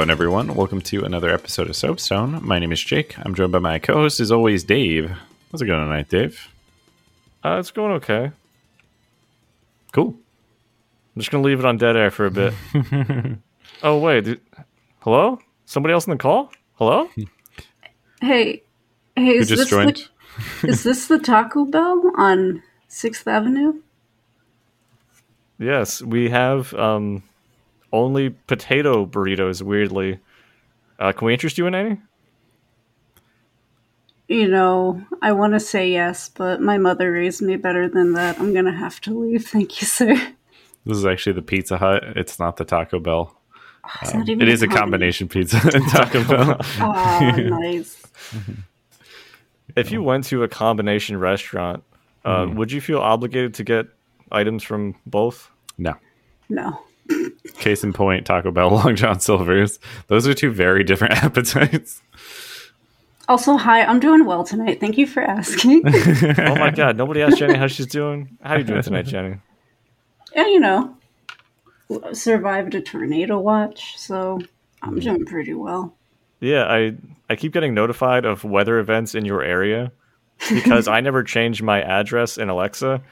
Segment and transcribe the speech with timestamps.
[0.00, 0.54] How's going, everyone?
[0.54, 2.42] Welcome to another episode of Soapstone.
[2.42, 3.18] My name is Jake.
[3.18, 5.10] I'm joined by my co-host, as always, Dave.
[5.52, 6.48] How's it going tonight, Dave?
[7.44, 8.32] Uh, it's going okay.
[9.92, 10.16] Cool.
[11.14, 12.54] I'm just gonna leave it on dead air for a bit.
[13.82, 14.40] oh wait, did,
[15.00, 15.38] hello?
[15.66, 16.50] Somebody else in the call?
[16.76, 17.10] Hello?
[18.22, 18.62] Hey, hey,
[19.16, 20.08] Who is just this joined?
[20.62, 23.82] the is this the Taco Bell on Sixth Avenue?
[25.58, 27.22] yes, we have um,
[27.92, 29.62] only potato burritos.
[29.62, 30.18] Weirdly,
[30.98, 31.98] uh, can we interest you in any?
[34.28, 38.38] You know, I want to say yes, but my mother raised me better than that.
[38.38, 39.46] I'm gonna have to leave.
[39.48, 40.14] Thank you, sir.
[40.86, 42.02] This is actually the Pizza Hut.
[42.16, 43.36] It's not the Taco Bell.
[44.02, 46.56] It's Um, it is a combi- combination pizza and Taco Bell.
[46.78, 48.02] Ah, nice.
[49.76, 51.82] If you went to a combination restaurant,
[52.24, 53.86] uh, would you feel obligated to get
[54.30, 55.50] items from both?
[55.78, 55.94] No.
[56.48, 56.80] No,
[57.58, 59.78] Case in point, Taco Bell, Long John Silver's.
[60.06, 62.02] Those are two very different appetites.
[63.28, 64.80] Also, hi, I'm doing well tonight.
[64.80, 65.82] Thank you for asking.
[66.38, 68.36] Oh my god, nobody asked Jennie how she's doing.
[68.42, 69.36] How are you doing tonight, Jennie?
[70.34, 70.96] yeah, you know,
[72.12, 74.40] survived a tornado watch, so
[74.82, 75.94] I'm doing pretty well.
[76.40, 76.94] Yeah, I
[77.28, 79.92] I keep getting notified of weather events in your area
[80.48, 83.02] because I never changed my address in Alexa.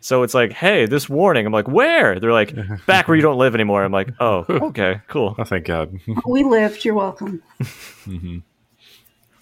[0.00, 1.44] So it's like, hey, this warning.
[1.46, 2.18] I'm like, where?
[2.18, 2.54] They're like,
[2.86, 3.84] back where you don't live anymore.
[3.84, 5.34] I'm like, oh, okay, cool.
[5.38, 5.98] Oh, thank God.
[6.26, 6.84] We lived.
[6.84, 7.42] You're welcome.
[7.60, 8.38] Mm-hmm.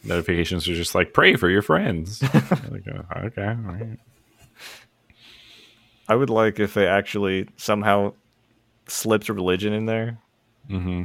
[0.05, 2.23] Notifications are just like, pray for your friends.
[2.23, 3.47] like, oh, okay.
[3.47, 3.99] All right.
[6.09, 8.15] I would like if they actually somehow
[8.87, 10.19] slipped religion in there.
[10.69, 11.05] hmm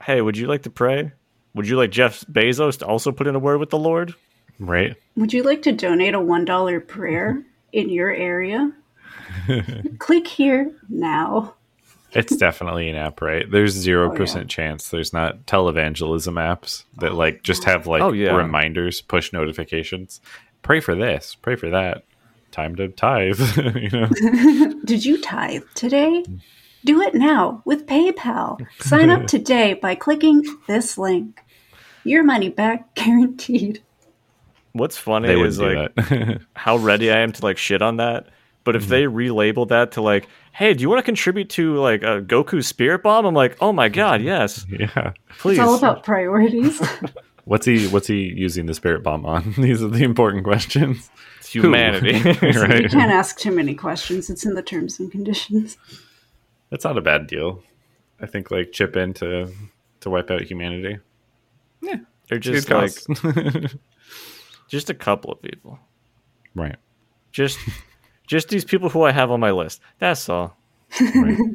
[0.00, 1.12] Hey, would you like to pray?
[1.54, 4.14] Would you like Jeff Bezos to also put in a word with the Lord?
[4.58, 4.96] Right?
[5.16, 7.48] Would you like to donate a $1 prayer mm-hmm.
[7.72, 8.72] in your area?
[9.98, 11.54] Click here now.
[12.12, 13.50] It's definitely an app, right?
[13.50, 18.02] There's oh, zero Oh, percent chance there's not televangelism apps that like just have like
[18.02, 18.34] Oh, yeah.
[18.36, 20.20] reminders, push notifications.
[20.62, 22.04] Pray for this, pray for that.
[22.50, 23.40] Time to tithe.
[23.76, 26.24] you know, Did you tithe today?
[26.84, 28.60] Do it now with PayPal.
[28.80, 31.40] Sign up today by clicking this link.
[32.04, 33.82] Your money back guaranteed.
[34.72, 35.92] What's funny they is like
[36.54, 38.26] how ready I am to like shit on that.
[38.64, 38.90] But if mm-hmm.
[38.90, 42.64] they relabel that to like, hey, do you want to contribute to like a Goku
[42.64, 43.26] Spirit Bomb?
[43.26, 45.12] I'm like, oh my god, yes, yeah.
[45.38, 45.58] please.
[45.58, 46.80] It's all about priorities.
[47.44, 47.88] What's he?
[47.88, 49.54] What's he using the spirit bomb on?
[49.58, 51.10] These are the important questions.
[51.44, 52.18] humanity.
[52.18, 52.34] you
[52.88, 54.30] can't ask too many questions.
[54.30, 55.76] It's in the terms and conditions.
[56.70, 57.60] That's not a bad deal.
[58.20, 59.52] I think like chip in to
[60.00, 60.98] to wipe out humanity.
[61.80, 61.96] Yeah.
[62.28, 62.92] They're just like
[64.68, 65.80] just a couple of people.
[66.54, 66.76] right.
[67.32, 67.58] Just
[68.32, 69.82] just these people who I have on my list.
[69.98, 70.56] That's all.
[70.98, 71.38] Right.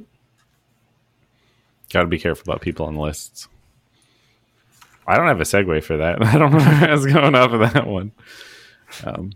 [1.91, 3.47] Got to be careful about people on lists.
[5.07, 6.23] I don't have a segue for that.
[6.23, 8.11] I don't know what's going off of that one.
[9.03, 9.31] Um,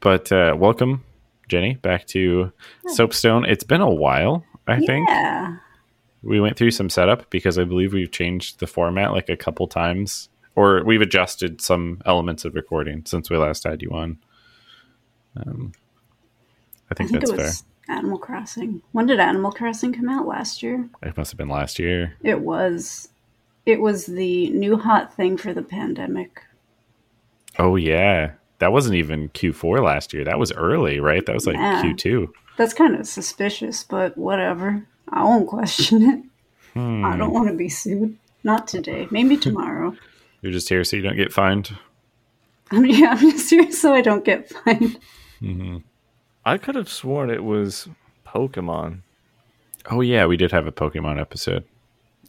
[0.00, 1.02] but uh, welcome,
[1.48, 2.52] Jennie, back to
[2.88, 3.46] Soapstone.
[3.46, 5.08] It's been a while, I think.
[5.08, 5.56] Yeah.
[6.22, 9.66] We went through some setup because I believe we've changed the format like a couple
[9.66, 14.18] times, or we've adjusted some elements of recording since we last had you on.
[15.36, 15.72] Um,
[16.90, 18.82] I I think, think that's it was Animal Crossing.
[18.92, 20.26] When did Animal Crossing come out?
[20.26, 20.88] Last year?
[21.02, 22.14] It must have been last year.
[22.22, 23.08] It was.
[23.66, 26.42] It was the new hot thing for the pandemic.
[27.58, 30.24] Oh yeah, that wasn't even Q4 last year.
[30.24, 31.24] That was early, right?
[31.26, 31.82] That was like Yeah.
[31.82, 32.28] Q2.
[32.56, 34.84] That's kind of suspicious, but whatever.
[35.08, 36.24] I won't question it.
[36.74, 37.04] Hmm.
[37.04, 38.16] I don't want to be sued.
[38.44, 39.08] Not today.
[39.10, 39.96] Maybe tomorrow.
[40.42, 41.76] You're just here so you don't get fined.
[42.70, 44.98] I mean, yeah, I'm just here so I don't get fined.
[46.44, 47.88] I could have sworn it was
[48.26, 49.00] Pokemon.
[49.90, 51.64] Oh yeah, we did have a Pokemon episode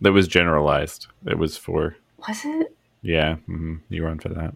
[0.02, 1.08] that was generalized.
[1.26, 1.96] It was for
[2.28, 2.76] Was it?
[3.02, 3.36] yeah.
[3.46, 4.56] hmm You were on for that.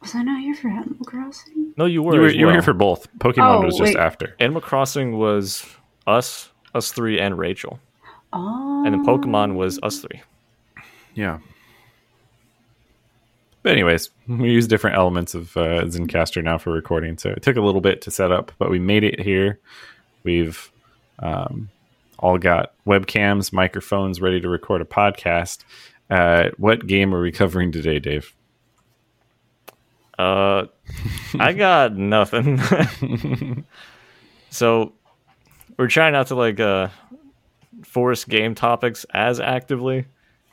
[0.00, 1.72] Was I not here for Animal Crossing?
[1.76, 2.14] No, you were.
[2.14, 3.08] You were as you were here for both.
[3.18, 3.96] Pokemon Oh, was just wait.
[3.96, 4.36] after.
[4.38, 5.66] Animal Crossing was
[6.06, 7.80] us, us three, and Rachel,
[8.32, 8.84] Oh.
[8.84, 10.22] and then Pokemon was us three.
[11.14, 11.38] Yeah.
[13.66, 17.56] But anyways, we use different elements of uh, Zencastr now for recording, so it took
[17.56, 19.58] a little bit to set up, but we made it here.
[20.22, 20.70] We've
[21.18, 21.68] um,
[22.20, 25.64] all got webcams, microphones, ready to record a podcast.
[26.08, 28.32] Uh, what game are we covering today, Dave?
[30.16, 30.66] Uh,
[31.40, 32.60] I got nothing.
[34.50, 34.92] so
[35.76, 36.86] we're trying not to like uh
[37.82, 40.06] force game topics as actively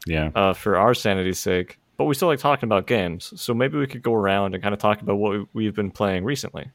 [0.07, 3.34] Yeah, uh for our sanity's sake, but we still like talking about games.
[3.40, 5.92] So maybe we could go around and kind of talk about what we- we've been
[5.92, 6.72] playing recently.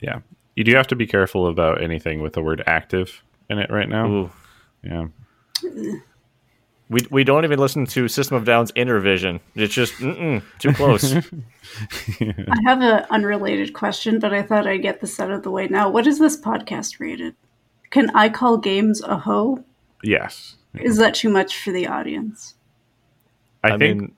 [0.00, 0.20] yeah.
[0.54, 3.88] You do have to be careful about anything with the word active in it right
[3.88, 4.06] now.
[4.06, 4.30] Ooh,
[4.82, 5.06] Yeah,
[6.90, 9.40] We, we don't even listen to System of Down's Inner Vision.
[9.54, 11.14] It's just mm-mm, too close.
[12.20, 15.68] I have an unrelated question, but I thought I'd get this out of the way
[15.68, 15.88] now.
[15.88, 17.34] What is this podcast rated?
[17.88, 19.64] Can I call games a hoe?
[20.02, 20.56] Yes.
[20.74, 22.56] Is that too much for the audience?
[23.64, 24.12] I, I think mean,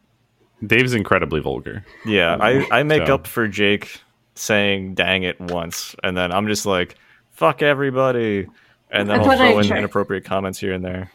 [0.66, 1.84] Dave's incredibly vulgar.
[2.06, 4.00] yeah, I, I make So- up for Jake
[4.34, 6.96] saying dang it once, and then I'm just like,
[7.32, 8.48] fuck everybody.
[8.90, 11.10] And then I I'll thought I throw in tried- inappropriate comments here and there.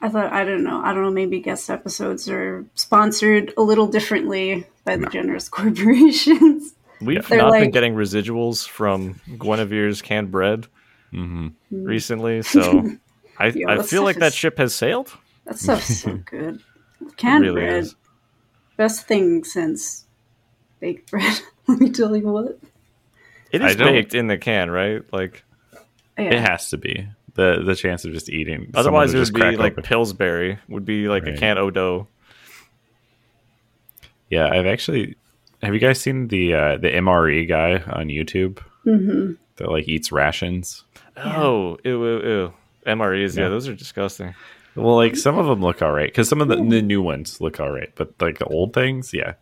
[0.00, 0.80] I thought I don't know.
[0.84, 1.10] I don't know.
[1.10, 6.74] Maybe guest episodes are sponsored a little differently by the generous corporations.
[7.00, 10.66] We've They're not been getting residuals from Guinevere's canned bread
[11.10, 12.90] hmm recently, so
[13.38, 15.12] I, Yo, I feel like stuff that is- ship has sailed.
[15.44, 16.60] That stuff's so good.
[17.16, 17.94] Canned really bread, is.
[18.76, 20.04] Best thing since
[20.80, 21.40] baked bread.
[21.66, 22.58] Let me tell you what.
[23.52, 25.02] It I is don't- baked in the can, right?
[25.12, 25.44] Like
[26.18, 26.34] Yeah.
[26.34, 28.70] It has to be the the chance of just eating.
[28.74, 29.84] otherwise, to it just would be crack like open.
[29.84, 31.38] Pillsbury would be like a Right.
[31.38, 32.08] can of dough.
[34.30, 35.16] Yeah, I've actually.
[35.62, 40.12] Have you guys seen the uh, the MRE guy on YouTube hmm that like eats
[40.12, 40.84] rations?
[41.16, 42.54] Oh, ew, ew, ew.
[42.86, 43.44] MREs, yeah.
[43.44, 43.48] Yeah.
[43.48, 44.34] those are disgusting.
[44.76, 46.68] Well, like some of them look all right because some of the, hmm.
[46.68, 49.34] the new ones look all right, but like the old things, yeah.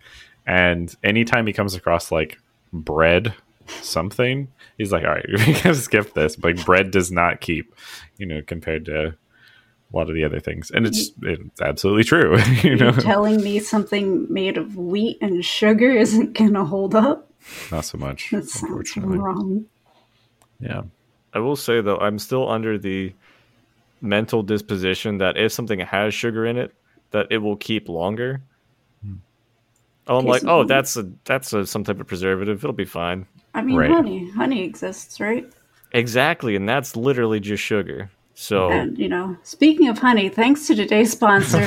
[0.46, 2.38] And anytime he comes across like
[2.72, 3.34] bread
[3.80, 7.74] something, he's like, "All right, we gotta skip this." Like bread does not keep,
[8.18, 12.38] you know, compared to a lot of the other things, and it's it's absolutely true,
[12.62, 12.90] you know.
[12.90, 17.30] You telling me something made of wheat and sugar isn't gonna hold up?
[17.70, 19.66] Not so much, That sounds wrong.
[20.60, 20.82] Yeah,
[21.32, 23.14] I will say though, I'm still under the
[24.02, 26.74] mental disposition that if something has sugar in it,
[27.12, 28.42] that it will keep longer.
[29.04, 29.14] Hmm.
[30.08, 32.58] Oh, I'm like, oh, that's a that's a some type of preservative.
[32.64, 33.26] It'll be fine.
[33.54, 33.90] I mean, Right.
[33.90, 35.46] honey, honey exists, right?
[35.92, 38.10] Exactly, and that's literally just sugar.
[38.34, 41.60] So And you know, speaking of honey, thanks to today's sponsor,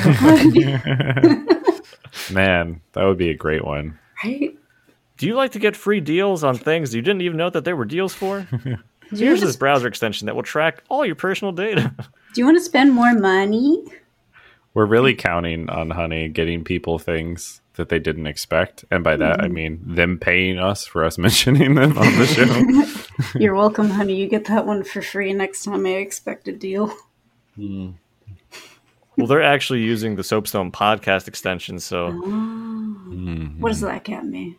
[2.32, 3.98] man, that would be a great one.
[4.24, 4.56] right?
[5.16, 7.76] Do you like to get free deals on things you didn't even know that there
[7.76, 8.46] were deals for?
[9.10, 11.94] Here's this browser extension that will track all your personal data.
[12.32, 13.84] Do you want to spend more money?
[14.74, 19.40] We're really counting on Honey getting people things that they didn't expect, and by that
[19.40, 19.54] I mm-hmm.
[19.54, 23.38] mean them paying us for us mentioning them on the show.
[23.38, 24.16] You're welcome, honey.
[24.16, 26.94] You get that one for free next time I expect a deal.
[27.58, 27.94] Mm.
[29.16, 32.10] well, they're actually using the Soapstone podcast extension, so ah.
[32.10, 33.60] mm-hmm.
[33.60, 34.58] What does that get me?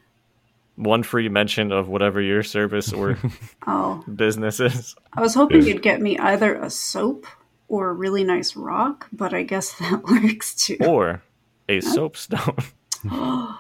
[0.78, 3.18] one free mention of whatever your service or
[3.68, 4.96] Oh, business is.
[5.14, 5.74] I was hoping Yeah.
[5.74, 7.26] you'd get me either a soap
[7.68, 10.78] or a really nice rock, but I guess that works too.
[10.82, 11.22] Or
[11.70, 12.58] a soapstone.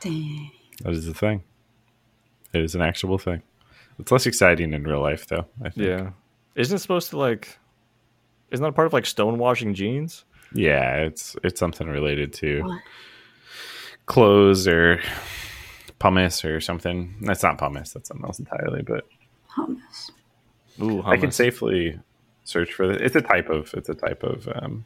[0.00, 0.50] Dang.
[0.82, 1.42] That is the thing.
[2.52, 3.42] It is an actual thing.
[3.98, 5.46] It's less exciting in real life, though.
[5.62, 5.86] I think.
[5.86, 6.10] yeah.
[6.54, 7.58] Isn't it supposed to like
[8.50, 10.24] isn't that a part of like stonewashing jeans?
[10.52, 12.80] Yeah, it's it's something related to What?
[14.06, 15.00] clothes or
[15.98, 17.14] pumice or something.
[17.22, 17.92] That's not pumice.
[17.92, 18.82] That's something else entirely.
[18.82, 19.06] But
[19.56, 20.10] Hummus.
[20.82, 21.98] Ooh, I can safely
[22.44, 22.98] search for this.
[23.00, 24.84] It's a type of it's a type of um,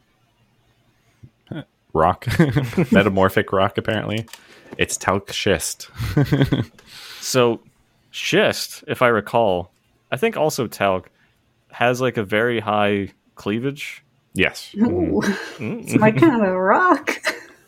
[1.93, 2.25] rock,
[2.91, 3.77] metamorphic rock.
[3.77, 4.27] Apparently,
[4.77, 5.89] it's talc schist.
[7.19, 7.59] So
[8.11, 9.71] schist, if I recall,
[10.11, 11.09] I think also talc
[11.71, 14.01] has like a very high cleavage.
[14.33, 15.21] yes, Ooh,
[15.57, 17.19] Mm, it's my kind of rock.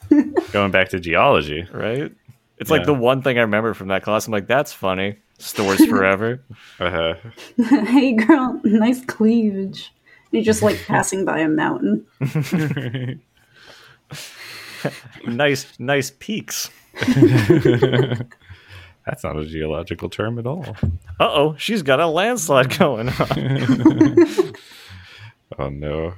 [0.54, 1.68] going back to geology.
[1.74, 2.12] right?
[2.58, 4.28] It's like the one thing I remember from that class.
[4.28, 5.18] I'm like, that's funny.
[5.40, 6.42] Stores forever.
[6.80, 7.16] Uh-huh.
[7.88, 9.92] hey, girl, nice cleavage.
[10.32, 12.06] You're just like passing by a mountain.
[15.28, 16.70] nice, nice peaks.
[19.06, 20.66] that's not a geological term at all.
[21.20, 24.54] Uh oh, she's got a landslide going on.
[25.58, 26.14] Oh no.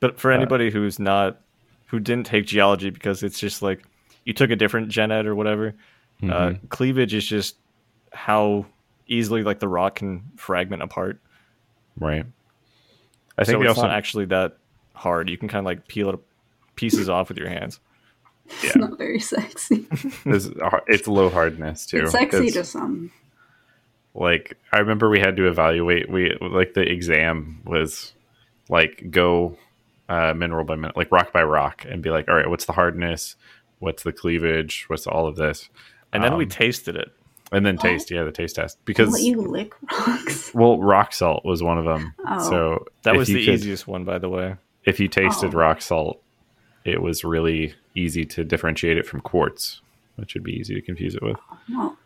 [0.00, 1.40] But for anybody who's not,
[1.86, 3.82] who didn't take geology because it's just like
[4.24, 5.74] you took a different gen ed or whatever,
[6.30, 7.56] uh, cleavage is just
[8.12, 8.66] how
[9.06, 11.20] easily like the rock can fragment apart.
[11.98, 12.24] Right.
[13.38, 14.58] I So think it's they also not actually that
[14.94, 15.28] hard.
[15.30, 16.20] You can kind of like peel it
[16.76, 17.80] pieces off with your hands.
[18.62, 19.86] It's not very sexy.
[20.26, 20.48] it's,
[20.88, 22.02] it's low hardness too.
[22.02, 23.12] It's sexy 'cause, to some.
[24.14, 28.12] like I remember we had to evaluate we like the exam was
[28.68, 29.56] like go
[30.08, 32.72] uh mineral by mineral like rock by rock and be like all right what's the
[32.72, 33.36] hardness
[33.78, 35.68] what's the cleavage what's all of this
[36.12, 37.10] And then we Um, tasted it.
[37.52, 40.54] and then taste yeah the taste test because let you lick rocks.
[40.60, 42.48] well rock salt was one of them Oh.
[42.50, 44.56] so That was the could- easiest one, by the way.
[44.84, 45.58] if you tasted Oh.
[45.58, 46.22] rock salt
[46.84, 49.80] it was really easy to differentiate it from quartz
[50.16, 51.36] which would be easy to confuse it with
[51.70, 51.96] Well,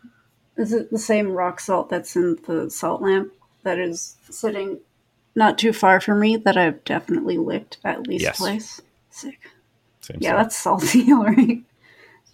[0.57, 3.31] is it the same rock salt that's in the salt lamp
[3.63, 4.79] that is sitting
[5.35, 8.37] not too far from me that I've definitely licked at least Yes.
[8.37, 8.81] twice.
[9.11, 9.39] Sick.
[10.01, 10.43] Same Yeah, stuff.
[10.43, 11.35] that's salty, all right.
[11.37, 11.63] Mm-hmm.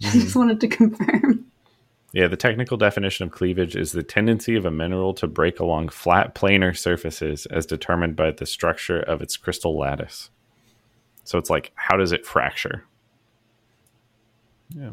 [0.20, 1.46] Just wanted to confirm.
[2.14, 5.88] Yeah, the technical definition of cleavage is the tendency of a mineral to break along
[5.88, 10.30] flat planar surfaces as determined by the structure of its crystal lattice.
[11.24, 12.84] So it's like, how does it fracture?
[14.68, 14.92] Yeah.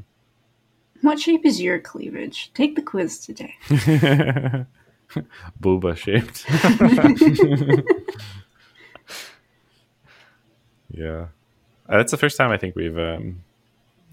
[1.01, 2.49] What shape is your cleavage?
[2.55, 3.53] Take the quiz today.
[5.61, 6.43] Booba shaped.
[10.89, 11.27] yeah.
[11.87, 13.43] Uh, That's the first time I think we've um,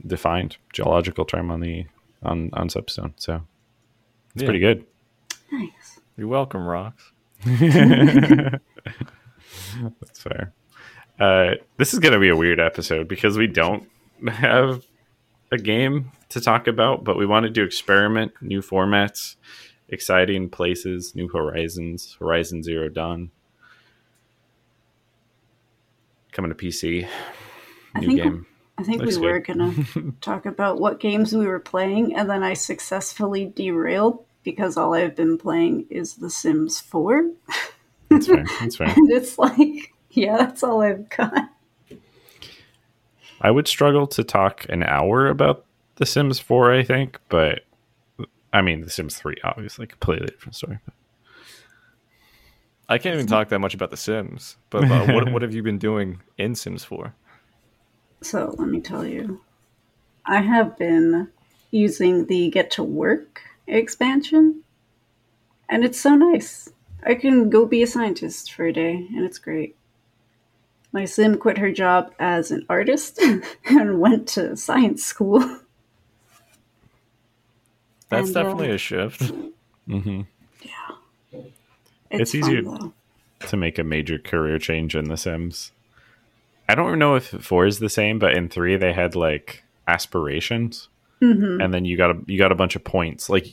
[0.06, 1.86] defined geological term on the
[2.22, 3.14] on on Soapstone.
[3.16, 3.42] So
[4.34, 4.46] it's Yeah.
[4.46, 4.84] pretty good.
[5.52, 6.00] Nice.
[6.16, 7.12] You're welcome, Rocks.
[7.44, 8.60] That's
[10.14, 10.52] fair.
[11.20, 13.88] Uh, this is going to be a weird episode because we don't
[14.28, 14.84] have
[15.50, 19.36] a game to talk about, but we wanted to experiment new formats,
[19.88, 23.30] exciting places, new horizons, Horizon Zero Dawn.
[26.32, 27.08] Coming to PC.
[27.94, 28.46] I New think game.
[28.78, 29.58] I think Looks we were good.
[29.58, 34.94] gonna talk about what games we were playing, and then I successfully derailed because all
[34.94, 37.28] I've been playing is The Sims 4.
[38.08, 38.44] That's fair.
[38.60, 38.86] That's fair.
[38.86, 41.50] And it's like, yeah, that's all I've got.
[43.40, 45.64] I would struggle to talk an hour about
[45.96, 47.64] The Sims 4, I think, but
[48.52, 50.78] I mean, The Sims 3, obviously, completely different story.
[52.88, 55.62] I can't even talk that much about The Sims, but uh, what, what have you
[55.62, 57.14] been doing in Sims 4?
[58.20, 59.40] So let me tell you,
[60.26, 61.28] I have been
[61.70, 64.62] using the Get to Work expansion,
[65.68, 66.70] and it's so nice.
[67.04, 69.76] I can go be a scientist for a day, and it's great.
[70.92, 73.20] My sim quit her job as an artist
[73.68, 75.40] and went to science school.
[78.08, 79.32] That's And, uh, definitely a shift.
[79.86, 80.22] hmm
[81.30, 81.52] It's,
[82.10, 82.94] It's easier- fun,
[83.40, 85.72] to make a major career change in The Sims.
[86.68, 90.88] I don't know if four is the same, but in three they had like aspirations,
[91.22, 91.62] Mhm.
[91.62, 93.28] and then you got a you got a bunch of points.
[93.30, 93.46] Like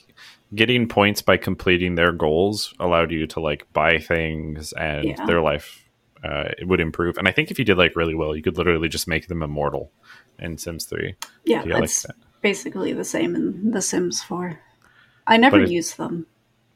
[0.53, 5.25] getting points by completing their goals allowed you to like buy things, and Yeah.
[5.25, 5.81] their life
[6.23, 7.17] uh, it would improve.
[7.19, 9.43] And I think if you did like really well, you could literally just make them
[9.43, 9.91] immortal
[10.39, 11.13] in Sims three.
[11.45, 12.15] Yeah, like it's that.
[12.41, 14.59] basically the same in The Sims 4.
[15.27, 16.25] I never it- use them.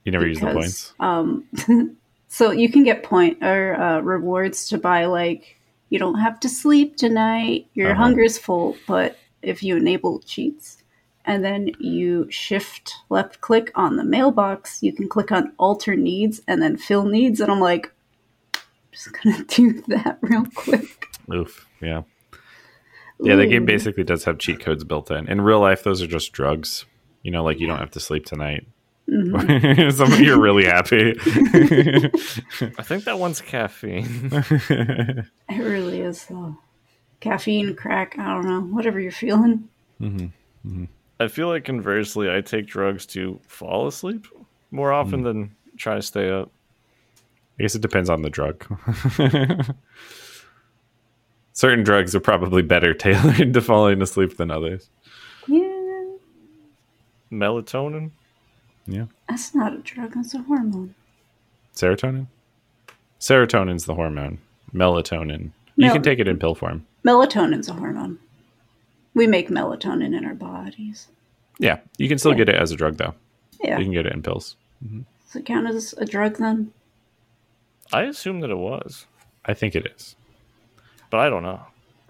[0.06, 0.94] You never use the points.
[1.00, 1.46] Um,
[2.28, 5.59] so you can get point or uh, rewards to buy like
[5.90, 7.68] you don't have to sleep tonight.
[7.74, 8.04] Your Uh-huh.
[8.04, 10.84] hunger's full, but if you enable cheats
[11.26, 16.42] and then you shift left click on the mailbox, you can click on alter needs
[16.48, 17.40] and then fill needs.
[17.40, 17.92] And I'm like,
[18.56, 21.08] I'm just gonna do that real quick.
[21.34, 21.68] Oof.
[21.82, 22.04] Yeah.
[23.22, 25.28] Yeah, the game basically does have cheat codes built in.
[25.28, 26.86] In real life, those are just drugs.
[27.22, 28.66] You know, like you don't have to sleep tonight.
[29.20, 29.92] Mhm.
[29.94, 31.16] Some you're really happy.
[32.78, 34.30] I think that one's caffeine.
[35.50, 36.56] It really is though.
[37.20, 39.68] Caffeine, crack, I don't know, whatever you're feeling.
[40.00, 40.26] Mm-hmm.
[40.68, 40.86] Mm-hmm.
[41.20, 44.28] I feel like conversely, I take drugs to fall asleep
[44.72, 45.24] more often mm.
[45.24, 46.52] than try to stay up.
[47.60, 48.64] I guess it depends on the drug.
[51.54, 54.90] Certain drugs are probably better tailored to falling asleep than others.
[55.48, 56.06] Yeah,
[57.32, 58.12] Melatonin?
[58.92, 59.06] Yeah.
[59.28, 60.96] that's not a drug, that's a hormone.
[61.76, 62.28] Serotonin?
[63.20, 64.40] Serotonin's the hormone.
[64.74, 65.52] Melatonin.
[65.76, 66.86] You can take it in pill form.
[67.06, 68.20] Melatonin's a hormone.
[69.14, 71.08] We make melatonin in our bodies.
[71.58, 71.80] Yeah.
[71.98, 72.38] You can still Yeah.
[72.40, 73.14] get it as a drug, though.
[73.64, 73.78] Yeah.
[73.78, 74.56] You can get it in pills.
[74.86, 75.02] Mm-hmm.
[75.26, 76.72] Does it count as a drug then?
[77.92, 79.06] I assume that it was,
[79.46, 80.16] I think it is.
[81.10, 81.62] but I don't know.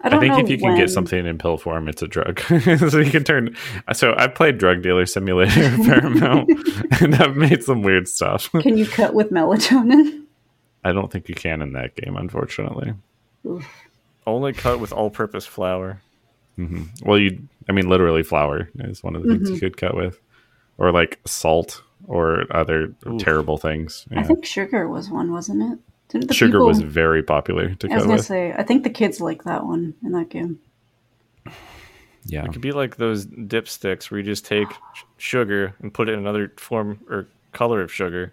[0.02, 2.08] I I, don't think know if you can get something in pill form, it's a
[2.08, 2.40] drug.
[2.40, 3.54] so you can turn.
[3.92, 6.50] So I've played Drug Dealer Simulator a fair amount,
[7.02, 8.50] and I've made some weird stuff.
[8.52, 10.24] Can you cut with melatonin?
[10.84, 12.94] I don't think you can in that game, unfortunately.
[14.26, 16.00] Only cut with all purpose flour.
[17.04, 19.54] Well, you, I mean, literally flour is one of the things Mm-hmm.
[19.54, 20.20] you could cut with,
[20.76, 23.20] or like salt or other Oof.
[23.22, 24.06] terrible things.
[24.14, 25.78] I think sugar was one, wasn't it?
[26.10, 28.26] Didn't the Sugar people, was very popular to I was gonna with.
[28.26, 30.58] say, I think the kids like that one in that game.
[32.26, 34.68] Yeah, It could be like those dipsticks where you just take
[35.16, 38.32] sugar and put it in another form or color of sugar,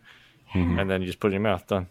[0.54, 1.66] and then you just put it in your mouth.
[1.68, 1.88] Done.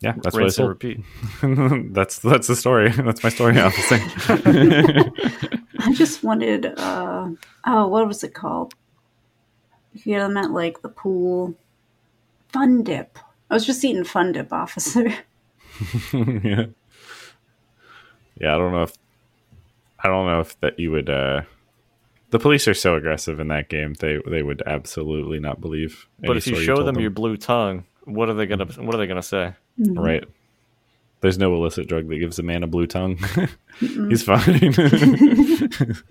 [0.00, 0.68] yeah, that's what I Rinse and said.
[0.68, 1.00] repeat.
[1.92, 2.90] that's that's the story.
[2.96, 3.58] That's my story.
[3.60, 3.98] Obviously.
[5.78, 7.28] I just wanted, uh,
[7.66, 8.74] oh, what was it called?
[9.92, 11.54] You could get them at like the pool.
[12.52, 13.18] Fun dip.
[13.54, 15.14] I was just eating fun dip, officer.
[16.12, 16.66] yeah.
[18.40, 18.96] Yeah, I don't know if
[20.00, 21.42] I don't know if that you would uh
[22.30, 23.94] the police are so aggressive in that game.
[23.94, 26.08] They they would absolutely not believe.
[26.18, 28.98] But if you show told them, your blue tongue, what are they gonna what are
[28.98, 29.54] they gonna say?
[29.78, 30.24] right?
[31.20, 33.18] There's no illicit drug that gives a man a blue tongue.
[33.78, 34.74] He's fine.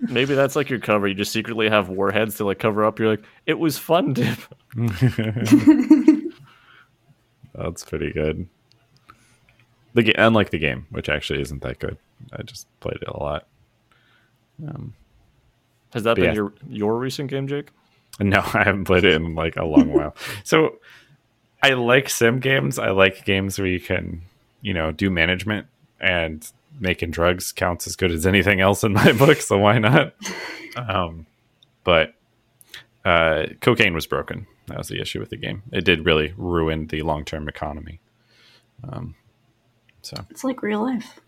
[0.00, 1.06] Maybe that's like your cover.
[1.06, 2.98] You just secretly have warheads to like cover up.
[2.98, 4.38] You're like, it was fun, Dip.
[7.54, 8.48] That's pretty good.
[9.94, 11.96] The ga- unlike the game, which actually isn't that good.
[12.32, 13.46] I just played it a lot.
[14.66, 14.94] Um,
[15.92, 16.32] Has that been yeah.
[16.32, 17.70] your your recent game, Jake?
[18.20, 20.16] No, I haven't played it in like a long while.
[20.44, 20.78] So
[21.62, 22.78] I like sim games.
[22.78, 24.22] I like games where you can,
[24.60, 25.66] you know, do management
[26.00, 26.46] and
[26.78, 29.38] making drugs counts as good as anything else in my book.
[29.40, 30.14] So why not?
[30.76, 31.26] Um,
[31.84, 32.14] but
[33.04, 34.46] uh, cocaine was broken.
[34.66, 35.62] That was the issue with the game.
[35.72, 38.00] It did really ruin the long term economy.
[38.82, 39.14] Um,
[40.02, 41.20] so It's like real life.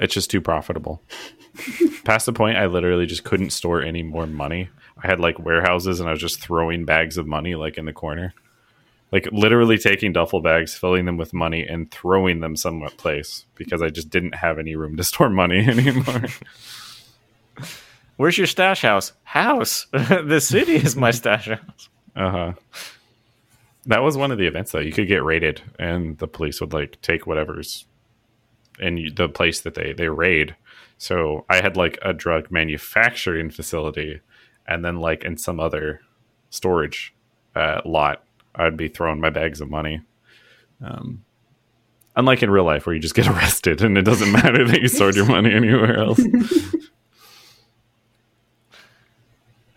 [0.00, 1.02] it's just too profitable.
[2.04, 4.70] Past the point, I literally just couldn't store any more money.
[5.02, 7.92] I had like warehouses, and I was just throwing bags of money like in the
[7.92, 8.34] corner,
[9.12, 13.82] like literally taking duffel bags, filling them with money, and throwing them somewhat place because
[13.82, 16.24] I just didn't have any room to store money anymore.
[18.18, 19.12] Where's your stash house?
[19.22, 19.86] House.
[19.92, 21.88] the city is my stash house.
[22.16, 22.52] Uh huh.
[23.86, 24.80] That was one of the events though.
[24.80, 27.86] You could get raided, and the police would like take whatever's
[28.80, 30.56] in the place that they they raid.
[30.98, 34.20] So I had like a drug manufacturing facility,
[34.66, 36.00] and then like in some other
[36.50, 37.14] storage
[37.54, 40.00] uh, lot, I'd be throwing my bags of money.
[40.84, 41.24] Um,
[42.16, 44.88] unlike in real life, where you just get arrested and it doesn't matter that you
[44.88, 46.20] stored your money anywhere else.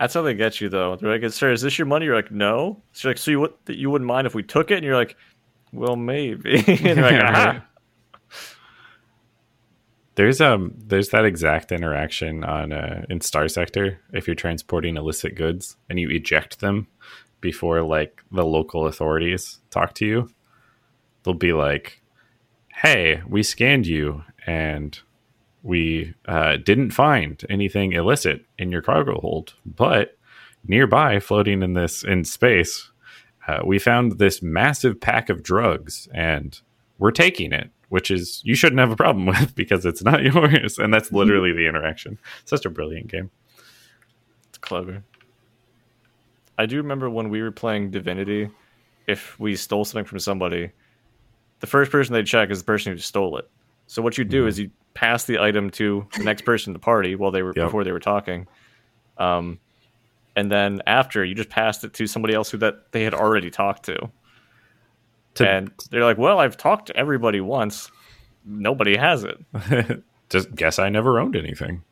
[0.02, 0.96] That's how they get you, though.
[0.96, 3.40] They're like, "Sir, is this your money?" You're like, "No." So you're like, "So you
[3.42, 5.16] would you wouldn't mind if we took it?" And you're like,
[5.72, 7.62] "Well, maybe." and like, Yeah, "Aha." right.
[10.16, 15.78] There's um there's that exact interaction on uh, in Starsector if you're transporting illicit goods
[15.88, 16.88] and you eject them
[17.40, 20.30] before like the local authorities talk to you.
[21.22, 22.02] They'll be like,
[22.74, 25.00] "Hey, we scanned you and
[25.64, 30.18] we uh, didn't find anything illicit in your cargo hold, but
[30.68, 32.92] nearby, floating in this in space,
[33.48, 36.62] uh, we found this massive pack of drugs and
[37.00, 40.78] we're taking it, which is you shouldn't have a problem with because it's not yours.
[40.78, 42.18] And that's literally the interaction.
[42.46, 43.30] Such a brilliant game.
[44.50, 45.04] It's clever.
[46.58, 48.50] I do remember when we were playing Divinity,
[49.08, 50.72] if we stole something from somebody,
[51.60, 53.50] the first person they check is the person who stole it.
[53.88, 56.80] So what you do is you pass the item to the next person in the
[56.80, 57.66] party while they were Yep.
[57.68, 58.48] before they were talking,
[59.18, 59.60] um,
[60.36, 63.50] and then after you just passed it to somebody else who that they had already
[63.50, 64.10] talked to,
[65.36, 67.90] To- and they're like, "Well, I've talked to everybody once.
[68.46, 69.38] Nobody has it."
[70.30, 71.84] Just guess I never owned anything.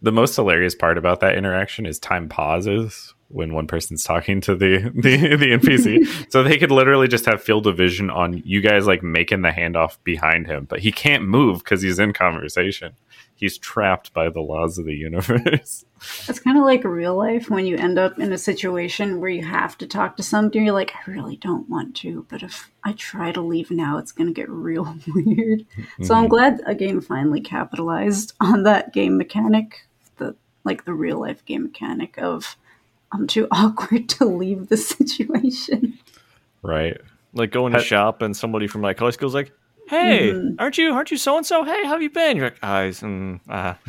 [0.00, 4.54] The most hilarious part about that interaction is time pauses when one person's talking to
[4.54, 6.30] the the, the NPC.
[6.32, 9.50] so they could literally just have field of vision on you guys like making the
[9.50, 12.94] handoff behind him, but he can't move because he's in conversation.
[13.34, 15.84] He's trapped by the laws of the universe.
[16.28, 19.44] It's kind of like real life when you end up in a situation where you
[19.44, 20.60] have to talk to somebody.
[20.60, 24.12] You're like, I really don't want to, but if I try to leave now, it's
[24.12, 25.66] going to get real weird.
[26.02, 26.28] So I'm mm-hmm.
[26.28, 31.64] glad a game finally capitalized on that game mechanic, the like the real life game
[31.64, 32.56] mechanic of
[33.12, 35.98] I'm too awkward to leave the situation.
[36.62, 37.00] right.
[37.34, 39.52] like going to Ha- shop and somebody from like high school's like,
[39.88, 41.64] "Hey, aren't you aren't you so and so?
[41.64, 43.78] Hey, how have you been?" You're like, "Eyes, mm, ah."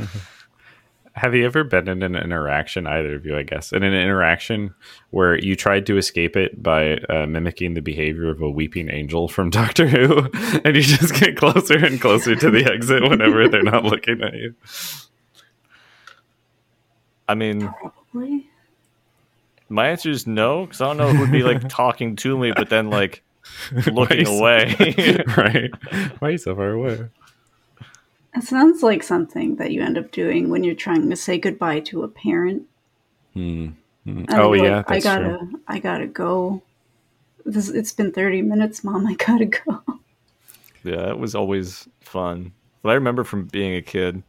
[1.16, 4.74] Have you ever been in an interaction, either of you, I guess, in an interaction
[5.12, 9.28] where you tried to escape it by uh, mimicking the behavior of a weeping angel
[9.28, 10.28] from Doctor Who,
[10.66, 14.34] and you just get closer and closer to the exit whenever they're not looking at
[14.34, 14.56] you?
[17.30, 18.50] I mean, Probably.
[19.74, 22.54] My answer is no because I don't know who would be like talking to me,
[22.56, 23.24] but then like
[23.92, 25.24] looking Why away.
[25.38, 25.72] right?
[26.20, 27.10] Why are you so far away?
[28.36, 31.80] It sounds like something that you end up doing when you're trying to say goodbye
[31.82, 32.64] to a parent.
[33.34, 33.70] Hmm.
[34.04, 34.26] Hmm.
[34.30, 35.62] Oh you're yeah, like, I gotta, true.
[35.68, 36.62] I gotta go.
[37.46, 39.08] This, it's been thirty minutes, mom.
[39.08, 39.82] I gotta go.
[40.84, 42.54] yeah, it was always fun.
[42.84, 44.22] But I remember from being a kid,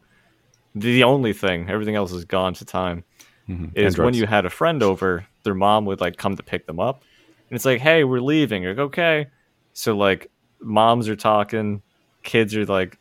[0.73, 3.03] the only thing, everything else is gone to time,
[3.49, 3.71] Mhm.
[3.75, 6.65] is And when you had a friend over, their mom would like come to pick
[6.67, 7.03] them up.
[7.49, 8.63] And it's like, hey, we're leaving.
[8.63, 9.27] You're like, okay.
[9.73, 11.81] So like moms are talking,
[12.23, 12.97] kids are like,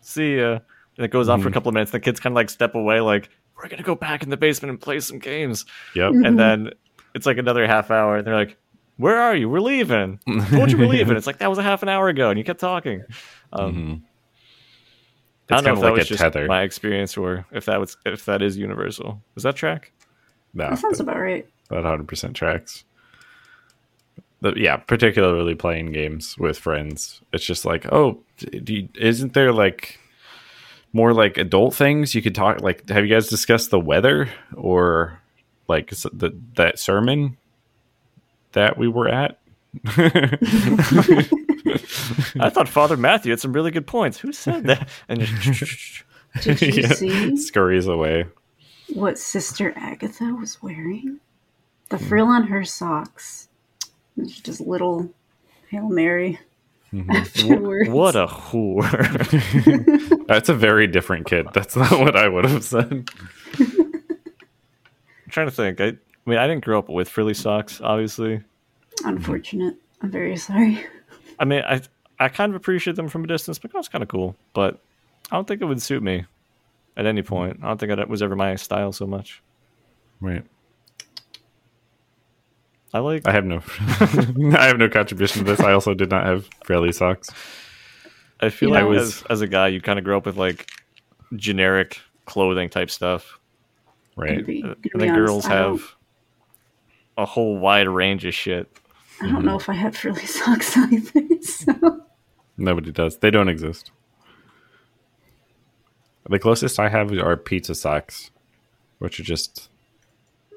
[0.00, 0.58] see ya.
[0.96, 1.54] And it goes on for a Mhm.
[1.54, 1.90] couple of minutes.
[1.90, 4.70] The kids kind of like step away, like, we're gonna go back in the basement
[4.70, 5.64] and play some games.
[5.94, 6.12] Yep.
[6.24, 6.70] And then
[7.14, 8.56] it's like another half hour, and they're like,
[8.98, 9.48] Where are you?
[9.50, 10.20] We're leaving.
[10.26, 11.16] I told you we're leaving.
[11.18, 13.02] It's like that was a half an hour ago, and you kept talking.
[13.52, 14.04] Um,
[15.48, 15.52] Mhm.
[15.56, 16.46] I don't know if that like was a just tether.
[16.46, 19.22] my experience or if that was if that is universal.
[19.34, 19.92] Does that track?
[20.54, 21.46] No, That sounds but about right.
[21.70, 22.84] that hundred percent tracks.
[24.40, 27.20] the, yeah, particularly playing games with friends.
[27.32, 29.98] It's just like, oh, do you, isn't there like
[30.92, 32.60] more like adult things you could talk?
[32.60, 35.20] Like, have you guys discussed the weather or
[35.68, 37.36] like the that sermon
[38.52, 39.38] that we were at?
[42.40, 44.18] I thought Father Matthew had some really good points.
[44.18, 44.88] Who said that?
[45.08, 46.02] And just,
[46.42, 48.26] Did you Yeah, see scurries away.
[48.94, 51.20] what Sister Agatha was wearing?
[51.88, 52.06] The hmm.
[52.06, 53.48] frill on her socks.
[54.18, 55.10] Just little
[55.68, 56.38] Hail Mary
[56.92, 57.10] mm-hmm.
[57.10, 57.90] afterwards.
[57.90, 58.86] what a whore.
[60.26, 61.48] That's a very different kid.
[61.52, 63.08] That's not what I would have said.
[63.58, 65.80] I'm trying to think.
[65.80, 68.40] I, I mean, I didn't grow up with frilly socks, obviously.
[69.04, 69.76] Unfortunate.
[70.02, 70.84] I'm very sorry.
[71.38, 71.80] I mean, I
[72.18, 74.78] I kind of appreciate them from a distance because it's kind of cool, but
[75.30, 76.24] I don't think it would suit me
[76.96, 77.60] at any point.
[77.62, 79.42] I don't think it was ever my style so much.
[80.20, 80.44] Right.
[82.94, 83.62] I like I have no
[84.56, 85.60] I have no contribution to this.
[85.60, 87.28] I also did not have Fraley socks.
[88.40, 90.36] I feel You like know- as as a guy, you kind of grow up with
[90.36, 90.70] like
[91.34, 93.38] generic clothing type stuff.
[94.16, 94.46] Right.
[94.46, 95.82] be- I gonna think girls I have
[97.18, 98.68] a whole wide range of shit.
[99.20, 99.60] I don't know mm-hmm.
[99.60, 101.42] if I had frilly socks either.
[101.42, 102.04] So
[102.56, 103.18] Nobody does.
[103.18, 103.90] They don't exist.
[106.28, 108.30] The closest I have are pizza socks,
[108.98, 109.68] which are just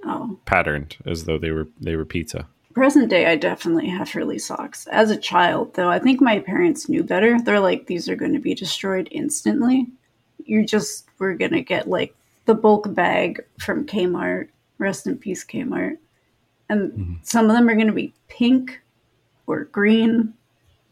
[0.04, 0.40] oh.
[0.46, 2.48] patterned as though they were they were pizza.
[2.74, 4.88] Present day I definitely have frilly socks.
[4.88, 7.40] As a child, though, I think my parents knew better.
[7.42, 9.88] They're like, these are gonna be destroyed instantly.
[10.46, 14.50] You just were gonna get like the bulk bag from Kmart.
[14.78, 15.98] Rest in peace, Kmart.
[16.70, 17.14] And mm-hmm.
[17.24, 18.80] some of them are gonna be pink
[19.48, 20.34] or green,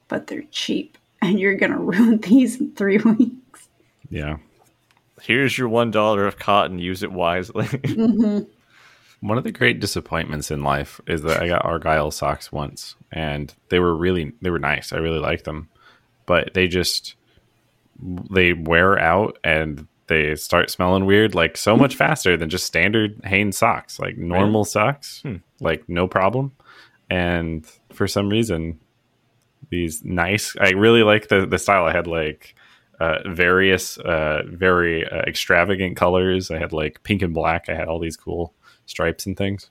[0.07, 0.97] but they're cheap.
[1.19, 3.67] And you're gonna ruin these in three weeks.
[4.07, 4.37] Yeah.
[5.19, 6.77] Here's your one dollar of cotton.
[6.77, 7.65] Use it wisely.
[7.87, 8.43] Mm-hmm.
[9.19, 13.51] One of the great disappointments in life is that I got Argyle socks once, and
[13.69, 14.93] they were really they were nice.
[14.93, 15.69] I really liked them,
[16.27, 17.15] but they just
[18.29, 23.19] they wear out and they start smelling weird, like so much faster than just standard
[23.23, 25.21] Hanes socks, like normal socks,
[25.59, 26.51] like no problem.
[27.09, 28.79] And for some reason,
[29.69, 31.85] these nice, I really like the the style.
[31.85, 32.55] I had like
[32.99, 36.49] uh, various, uh, very uh, extravagant colors.
[36.51, 37.69] I had like pink and black.
[37.69, 38.53] I had all these cool
[38.85, 39.69] stripes and things.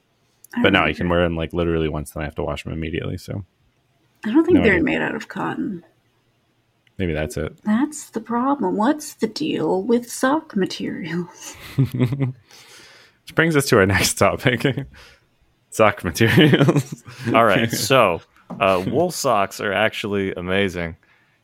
[0.55, 2.64] I But now you can wear them like literally once, then I have to wash
[2.64, 3.16] them immediately.
[3.18, 3.44] So
[4.25, 4.85] I don't think No they're idea.
[4.85, 5.85] made out of cotton.
[6.98, 7.56] Maybe that's it.
[7.64, 8.76] That's the problem.
[8.76, 11.54] What's the deal with sock materials?
[11.76, 14.64] Which brings us to our next topic
[15.70, 17.02] sock materials.
[17.35, 18.20] All right, so
[18.61, 20.96] uh, wool socks are actually amazing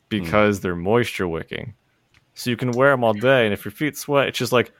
[0.08, 1.74] because they're moisture wicking.
[2.34, 4.72] So you can wear them all day, and if your feet sweat, it's just like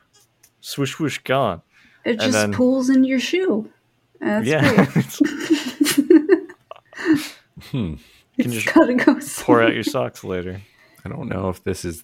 [0.60, 1.60] swoosh swoosh gone.
[2.04, 3.70] It And just then- pulls in your shoe.
[4.20, 4.86] That's yeah,
[7.72, 7.98] great.
[8.42, 9.62] Can It's just gotta go pour somewhere.
[9.64, 10.60] out your socks later.
[11.04, 12.02] I don't know if this is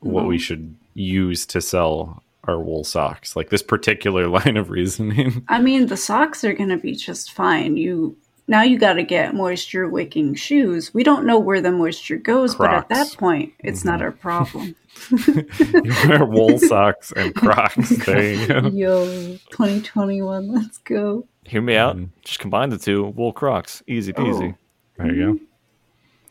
[0.00, 5.44] what we should use to sell our wool socks, like this particular line of reasoning.
[5.48, 7.76] I mean, the socks are gonna be just fine.
[7.76, 10.92] You now you got to get moisture wicking shoes.
[10.92, 13.88] We don't know where the moisture goes, but at that point, it's Mm-hmm.
[13.88, 14.74] not our problem.
[15.26, 17.88] you wear wool socks and Crocs.
[18.04, 18.68] There you go.
[18.68, 19.06] Yo,
[19.50, 21.26] 2021, let's go.
[21.44, 21.96] Hear me out.
[22.22, 23.04] Just combine the two.
[23.16, 24.54] Wool Crocs, easy peasy.
[24.98, 25.40] There you go.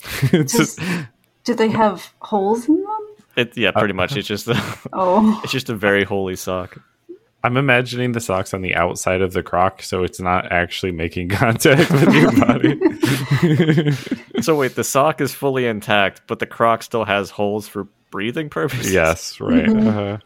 [0.32, 0.80] it's just
[1.44, 3.08] Do they have holes in them?
[3.36, 4.16] It yeah, pretty much.
[4.16, 4.56] It's just a,
[4.94, 6.78] Oh, it's just a very holy sock.
[7.46, 11.28] I'm imagining the socks on the outside of the croc, so it's not actually making
[11.30, 13.92] contact with your body.
[14.44, 18.50] So wait, the sock is fully intact, but the Croc still has holes for breathing
[18.50, 18.92] purposes.
[18.94, 19.70] yes, right.
[19.70, 20.18] Uh-huh.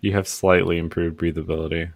[0.00, 1.92] you have slightly improved breathability.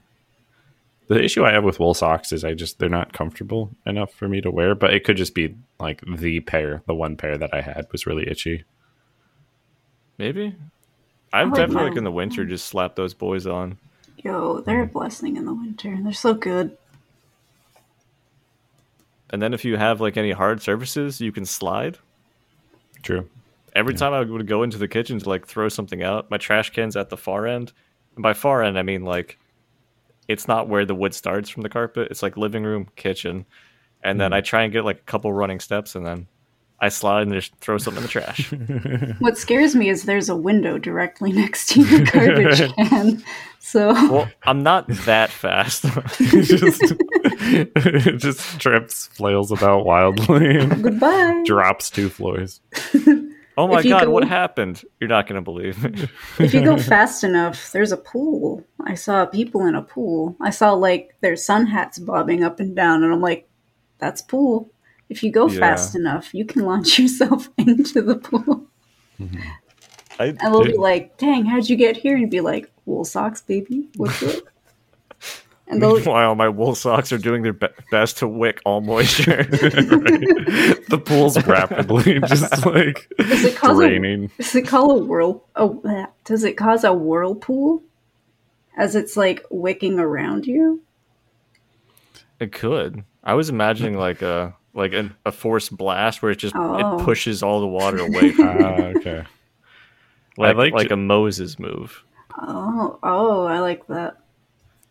[1.13, 4.29] The issue I have with wool socks is I just they're not comfortable enough for
[4.29, 7.53] me to wear, but it could just be like the pair, the one pair that
[7.53, 8.65] I had was really itchy.
[10.17, 10.55] maybe.
[11.35, 13.77] I like definitely my- like in the winter just slap those boys on.
[14.25, 15.99] yo, they're a blessing in the winter.
[16.03, 16.79] They're so good.
[19.31, 21.99] And then if you have like any hard surfaces, you can slide.
[23.03, 23.29] True.
[23.75, 26.71] Every time I would go into the kitchen to like throw something out, my trash
[26.71, 27.73] can's at the far end.
[28.17, 29.39] And by far end, I mean like
[30.33, 32.09] it's not where the wood starts from the carpet.
[32.11, 33.47] It's like living room, kitchen.
[34.03, 34.37] And then hmm.
[34.37, 36.27] I try and get like a couple running steps and then
[36.83, 38.53] I slide and just throw something in the trash.
[39.21, 43.23] What scares me is there's a window directly next to your garbage can.
[43.61, 45.85] So well, I'm not that fast.
[46.19, 46.83] It just
[47.75, 51.43] it just trips, flails about wildly, goodbye.
[51.45, 52.61] drops two floors.
[53.59, 54.83] Oh my god, go- what happened?
[55.01, 56.09] You're not gonna believe me.
[56.39, 58.65] If you go fast enough, there's a pool.
[58.85, 60.37] I saw people in a pool.
[60.41, 63.49] I saw like their sun hats bobbing up and down, and I'm like,
[63.99, 64.71] that's pool.
[65.09, 65.61] If you go Yeah.
[65.61, 68.67] fast enough, you can launch yourself into the pool.
[69.21, 69.41] Mm-hmm.
[70.19, 72.17] I, And they'll be like, dang, how'd you get here?
[72.17, 73.89] And be like, wool socks, baby.
[73.97, 74.45] What's up?
[75.73, 79.39] And meanwhile, my wool socks are doing their be- best to wick all moisture.
[79.39, 79.49] right?
[80.93, 85.49] The pool's rapidly just like does it cause a, does it call a whirl?
[85.57, 87.83] Oh, does it cause a whirlpool
[88.77, 90.83] as it's like wicking around you?
[92.41, 93.05] it could.
[93.25, 96.99] I was imagining like a like an, a forced blast where it just Oh.
[96.99, 99.25] it pushes all the water away from Ah, okay.
[100.37, 102.05] like like like J- a Moses move.
[102.39, 104.19] Oh, oh, I like that.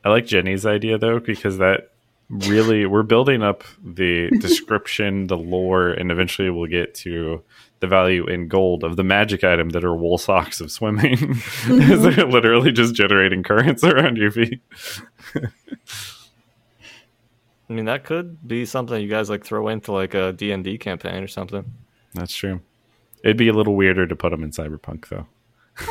[0.03, 1.91] I like Jennie's idea though because that
[2.29, 7.43] really we're building up the description, the lore, and eventually we'll get to
[7.81, 11.13] the value in gold of the magic item that are wool socks of swimming.
[11.13, 11.19] As
[11.65, 12.15] mm-hmm.
[12.15, 14.61] they're literally just generating currents around your feet.
[17.69, 20.63] I mean, that could be something you guys like throw into like a D and
[20.63, 21.65] D campaign or something.
[22.13, 22.61] That's true.
[23.23, 25.27] It'd be a little weirder to put them in Cyberpunk though.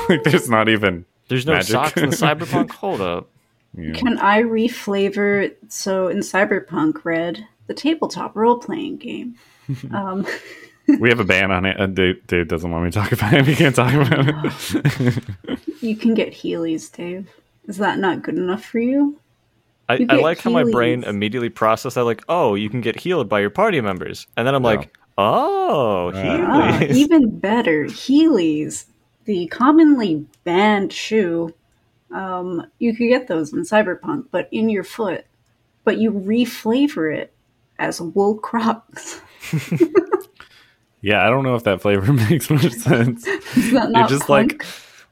[0.08, 1.70] like there's not even There's no Magic.
[1.70, 2.70] socks in the cyberpunk.
[2.72, 3.30] Hold up.
[3.76, 5.54] You know, Can I reflavor?
[5.68, 9.36] So in Cyberpunk Red, the tabletop role playing game,
[9.94, 10.26] um,
[10.98, 11.78] we have a ban on it.
[11.80, 13.46] Uh, Dave, Dave doesn't want me to talk about it.
[13.46, 15.24] We can't talk about it.
[15.80, 17.28] you can get Heelys, Dave.
[17.68, 19.18] Is that not good enough for you?
[19.88, 22.98] I, I get like how my brain immediately processed that like, oh, you can get
[22.98, 26.90] healed by your party members, and then I'm like, oh, Ah, Heelys.
[26.94, 28.86] even better, Heelys,
[29.24, 31.54] the commonly banned shoe.
[32.12, 35.24] Um, you could get those in Cyberpunk, but in your foot.
[35.84, 37.32] But you reflavor it
[37.78, 39.20] as wool Crocs.
[41.02, 43.26] yeah, I don't know if that flavor makes much sense.
[43.56, 44.28] you're just punk?
[44.28, 44.66] like-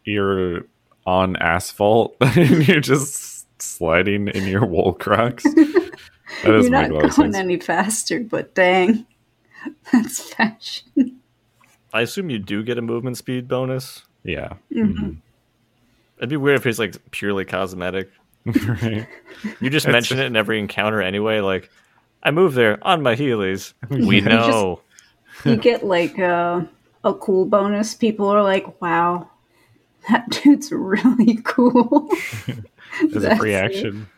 [0.04, 0.62] You're
[1.06, 5.42] on asphalt and you're just sliding in your wool crocs.
[5.44, 5.92] That
[6.44, 7.36] You're doesn't not make a lot going sense.
[7.36, 9.06] any faster, but dang,
[9.90, 11.18] that's fashion.
[11.92, 14.02] I assume you do get a movement speed bonus.
[14.24, 14.52] Yeah.
[14.72, 15.12] Mm-hmm.
[16.18, 18.10] It'd be weird if it's like purely cosmetic.
[18.46, 19.06] right.
[19.60, 21.40] You just mention it in every encounter anyway.
[21.40, 21.70] Like,
[22.22, 23.72] I move there on my Heelys.
[23.90, 24.80] We just- know.
[25.44, 26.68] you get like a,
[27.04, 27.94] a cool bonus.
[27.94, 29.28] People are like, "Wow,
[30.08, 32.08] that dude's really cool."
[33.02, 33.64] As a That's free it.
[33.64, 34.08] action,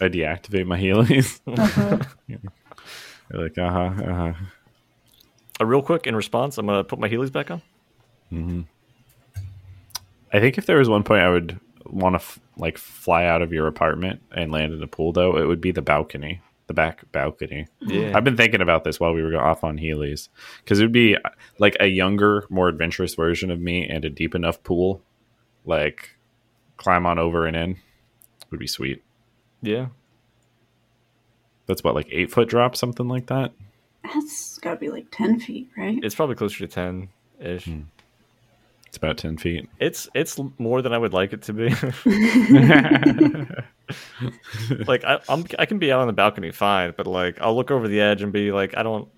[0.00, 1.40] I deactivate my Heelys.
[1.46, 1.98] Uh-huh.
[2.28, 4.32] You're like, uh huh, uh huh.
[5.60, 8.66] Uh, real quick in response, I'm gonna put my Heelys back on.
[10.32, 13.42] I think if there was one point I would want to f- like fly out
[13.42, 16.74] of your apartment and land in a pool, though, it would be the balcony, the
[16.74, 17.68] back balcony.
[17.80, 18.12] Yeah.
[18.14, 21.16] I've been thinking about this while we were off on Heelys because it would be
[21.58, 25.02] like a younger, more adventurous version of me and a deep enough pool,
[25.64, 26.16] like
[26.76, 27.76] climb on over and in
[28.50, 29.02] would be sweet.
[29.62, 29.86] Yeah.
[31.66, 33.52] That's what like eight foot drop, something like that.
[34.04, 35.98] That's got to be like ten feet, right?
[36.02, 37.08] It's probably closer to ten
[37.40, 37.64] ish.
[37.64, 37.82] Hmm.
[38.86, 39.68] It's about ten feet.
[39.80, 41.68] It's it's more than I would like it to be.
[44.86, 47.70] like I, I'm I can be out on the balcony fine, but like I'll look
[47.70, 49.08] over the edge and be like I don't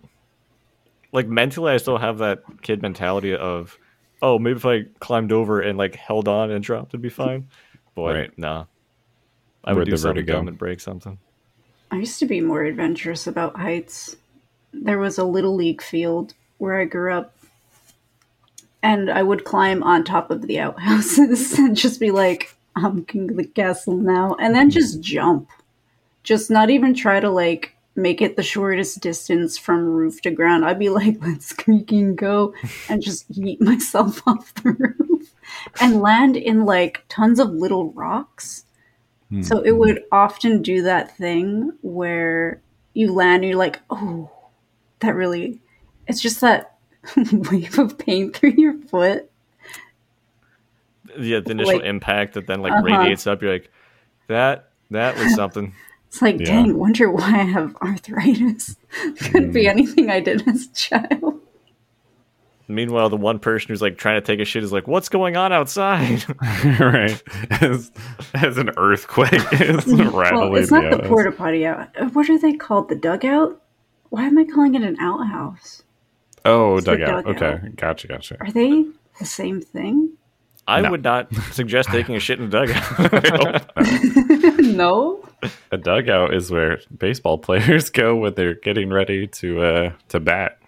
[1.12, 3.78] like mentally I still have that kid mentality of
[4.22, 7.48] oh maybe if I climbed over and like held on and dropped it'd be fine.
[7.94, 8.38] But Right.
[8.38, 8.64] nah.
[9.64, 10.32] I Where'd would do something vertigo?
[10.38, 11.18] dumb and break something.
[11.90, 14.16] I used to be more adventurous about heights.
[14.72, 17.37] There was a little league field where I grew up,
[18.82, 23.30] and I would climb on top of the outhouses and just be like, "I'm king
[23.30, 25.02] of the castle now," and then just mm-hmm.
[25.02, 25.50] jump.
[26.22, 30.64] Just not even try to like make it the shortest distance from roof to ground.
[30.64, 32.54] I'd be like, "Let's freaking go,"
[32.88, 35.34] and just yeet myself off the roof
[35.80, 38.64] and land in like tons of little rocks.
[39.42, 39.78] So it mm-hmm.
[39.78, 42.62] would often do that thing where
[42.94, 44.30] you land and you're like, oh,
[45.00, 45.60] that really,
[46.06, 46.77] it's just that
[47.50, 49.30] wave of pain through your foot.
[51.18, 52.82] Yeah, the initial Like- impact that then like Uh-huh.
[52.82, 53.70] radiates up, you're like,
[54.28, 55.72] that that was something.
[56.08, 56.46] It's like, Yeah.
[56.46, 58.76] dang, wonder why I have arthritis.
[59.20, 61.40] Could be anything I did as a child.
[62.70, 65.38] Meanwhile, the one person who's like trying to take a shit is like, "What's going
[65.38, 66.22] on outside?"
[66.78, 67.22] right.
[67.62, 67.90] As,
[68.34, 71.08] as an earthquake is rattling Well, it's not the outhouse.
[71.08, 71.88] porta potty out.
[72.14, 72.90] What are they called?
[72.90, 73.62] The dugout?
[74.10, 75.82] Why am I calling it an outhouse?
[76.44, 77.24] Oh, dugout.
[77.24, 77.42] dugout.
[77.42, 78.36] Okay, gotcha, gotcha.
[78.40, 78.84] Are they
[79.18, 80.10] the same thing?
[80.66, 80.90] I No.
[80.90, 83.70] would not suggest taking a shit in a dugout.
[84.58, 85.24] no.
[85.72, 90.58] A dugout is where baseball players go when they're getting ready to uh to bat.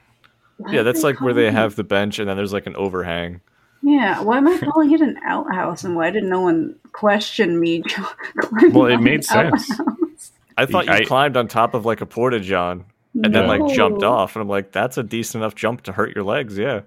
[0.56, 2.76] Why yeah, that's they like where they have the bench and then there's like an
[2.76, 3.40] overhang.
[3.82, 7.58] Yeah, why am I calling it an outhouse and why did not no one question
[7.60, 7.82] me?
[7.82, 9.70] climbing Well, it made sense.
[9.70, 10.32] outhouse?
[10.58, 13.74] I thought you I- climbed on top of like a porta john and then like
[13.74, 16.56] jumped off, and I'm like, that's a decent enough jump to hurt your legs.
[16.58, 16.82] Yeah.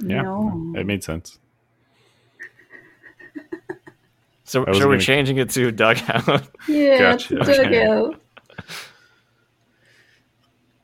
[0.00, 0.72] Yeah, No.
[0.76, 1.38] it made sense.
[4.46, 6.48] So, I so we're gonna- changing it to dugout.
[6.68, 7.38] Yeah, Gotcha.
[7.38, 8.20] it's a dugout.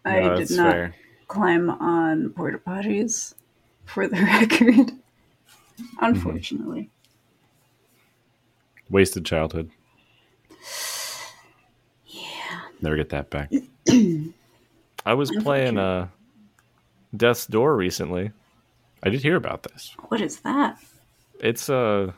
[0.04, 0.94] I No, did not fair.
[1.28, 3.34] climb on porta potties,
[3.84, 4.92] for the record.
[6.00, 6.90] Unfortunately.
[8.88, 8.94] Mm-hmm.
[8.94, 9.70] Wasted childhood.
[12.06, 12.22] Yeah.
[12.80, 13.52] Never get that back.
[15.04, 16.08] I was playing uh,
[17.16, 18.32] Death's Door recently.
[19.02, 19.94] I did hear about this.
[20.08, 20.78] What is that?
[21.40, 22.14] It's a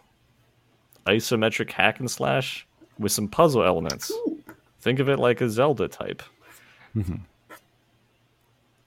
[1.06, 2.66] isometric hack and slash
[2.98, 4.12] with some puzzle elements.
[4.80, 6.22] Think of it like a Zelda type.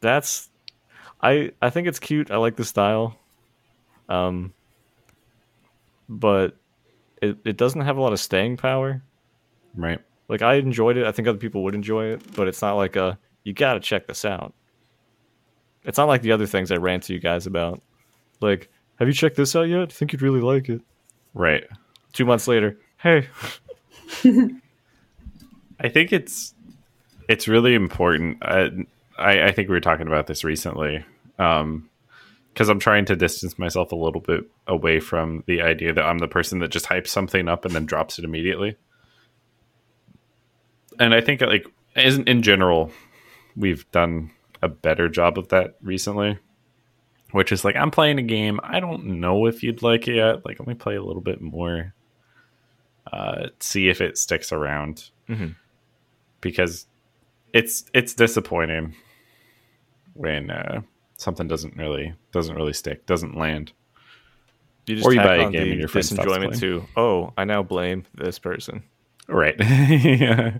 [0.01, 0.49] That's
[1.21, 2.31] I I think it's cute.
[2.31, 3.17] I like the style.
[4.09, 4.53] Um
[6.07, 6.55] but
[7.21, 9.01] it it doesn't have a lot of staying power.
[9.73, 9.99] Right.
[10.27, 11.07] Like I enjoyed it.
[11.07, 13.79] I think other people would enjoy it, but it's not like a you got to
[13.79, 14.53] check this out.
[15.85, 17.81] It's not like the other things I ran to you guys about.
[18.41, 19.81] Like, have you checked this out yet?
[19.81, 20.81] I think you'd really like it.
[21.33, 21.63] Right.
[22.11, 23.27] Two months later, hey,
[25.79, 26.53] I think it's
[27.29, 28.37] it's really important.
[28.41, 28.71] I,
[29.17, 31.05] I I think we were talking about this recently,
[31.37, 31.89] um,
[32.53, 36.19] because I'm trying to distance myself a little bit away from the idea that I'm
[36.19, 38.77] the person that just hypes something up and then drops it immediately.
[40.97, 42.91] And I think like in, in general,
[43.55, 46.37] we've done a better job of that recently.
[47.31, 48.59] Which is like I'm playing a game.
[48.63, 50.45] I don't know if you'd like it yet.
[50.45, 51.93] Like let me play a little bit more.
[53.11, 55.55] Uh, see if it sticks around Mhm.
[56.41, 56.87] because
[57.53, 58.95] it's it's disappointing
[60.13, 60.81] when uh,
[61.17, 63.73] something doesn't really doesn't really stick, doesn't land.
[64.87, 67.43] you just Or you buy a game and your friend enjoyment disenjoyment to, oh, I
[67.43, 68.83] now blame this person.
[69.27, 69.55] Right?
[69.59, 70.57] yeah.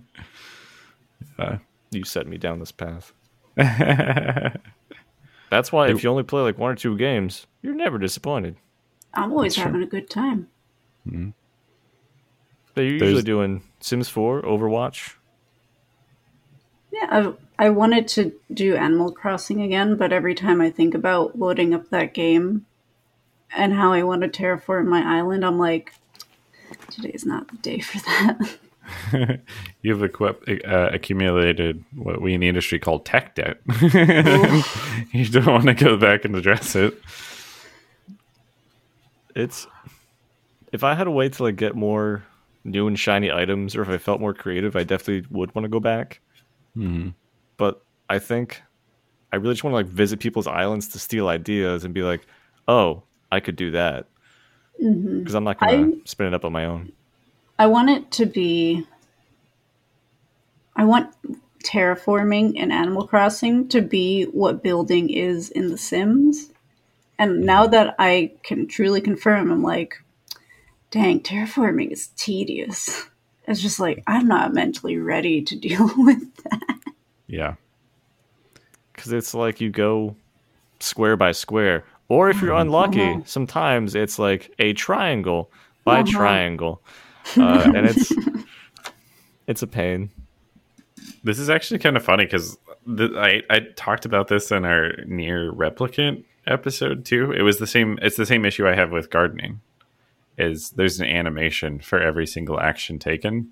[1.96, 3.14] You set me down this path.
[3.58, 4.58] That's
[5.72, 8.58] why if you only play like one or two games, you're never disappointed.
[9.14, 9.72] I'm always That's true.
[9.72, 10.50] having a good time.
[11.08, 11.30] Mm-hmm.
[12.74, 15.14] But you're There's- usually doing Sims 4, Overwatch.
[16.92, 21.38] Yeah, I, I wanted to do Animal Crossing again, but every time I think about
[21.38, 22.66] loading up that game
[23.56, 25.94] and how I want to terraform my island, I'm like,
[26.90, 28.58] today's not the day for that.
[29.82, 33.60] You've equip, uh, accumulated what we in the industry call tech debt.
[35.12, 36.94] you don't want to go back and address it.
[39.36, 39.68] It's
[40.72, 42.24] if I had a way to like get more
[42.64, 45.70] new and shiny items, or if I felt more creative, I definitely would want to
[45.70, 46.22] go back.
[47.58, 48.62] But I think
[49.32, 52.26] I really just want to like visit people's islands to steal ideas and be like,
[52.68, 54.08] oh, I could do that
[54.78, 56.92] because I'm not gonna I- spin it up on my own.
[57.58, 58.86] I want it to be.
[60.76, 61.14] I want
[61.64, 66.52] terraforming in Animal Crossing to be what building is in The Sims.
[67.18, 69.96] And now that I can truly confirm, I'm like,
[70.92, 73.08] dang, terraforming is tedious.
[73.48, 76.80] It's just like, I'm not mentally ready to deal with that.
[77.28, 77.56] Yeah.
[78.94, 80.16] because it's like you go
[80.80, 83.22] square by square, or if you're unlucky, Uh-huh.
[83.26, 85.50] sometimes it's like a triangle
[85.86, 86.12] by Uh-huh.
[86.12, 86.82] triangle,
[87.38, 88.12] uh, and it's
[89.48, 90.10] it's a pain.
[91.24, 92.58] This is actually kind of funny because
[92.88, 97.32] I I talked about this in our NieR Replicant episode too.
[97.32, 97.98] It was the same.
[98.02, 99.62] It's the same issue I have with gardening.
[100.38, 103.52] Is there's an animation for every single action taken,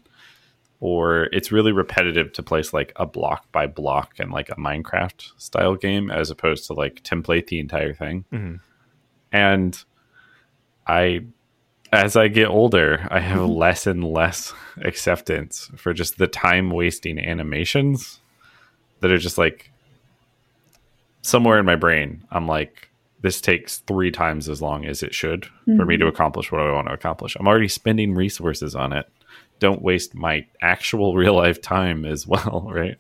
[0.82, 5.32] or it's really repetitive to place like a block by block in like a Minecraft
[5.38, 8.26] style game as opposed to like template the entire thing.
[8.34, 8.60] Mhm.
[9.32, 9.84] And
[10.86, 11.22] I
[11.94, 13.54] as I get older, I have mm-hmm.
[13.54, 18.20] less and less acceptance for just the time wasting animations
[19.00, 19.70] that are just like
[21.22, 22.24] somewhere in my brain.
[22.32, 22.90] I'm like,
[23.22, 26.14] this takes three times as long as it should for me to mm-hmm.
[26.14, 27.38] accomplish what I want to accomplish.
[27.40, 29.08] I'm already spending resources on it.
[29.60, 32.98] Don't waste my actual real life time as well, right?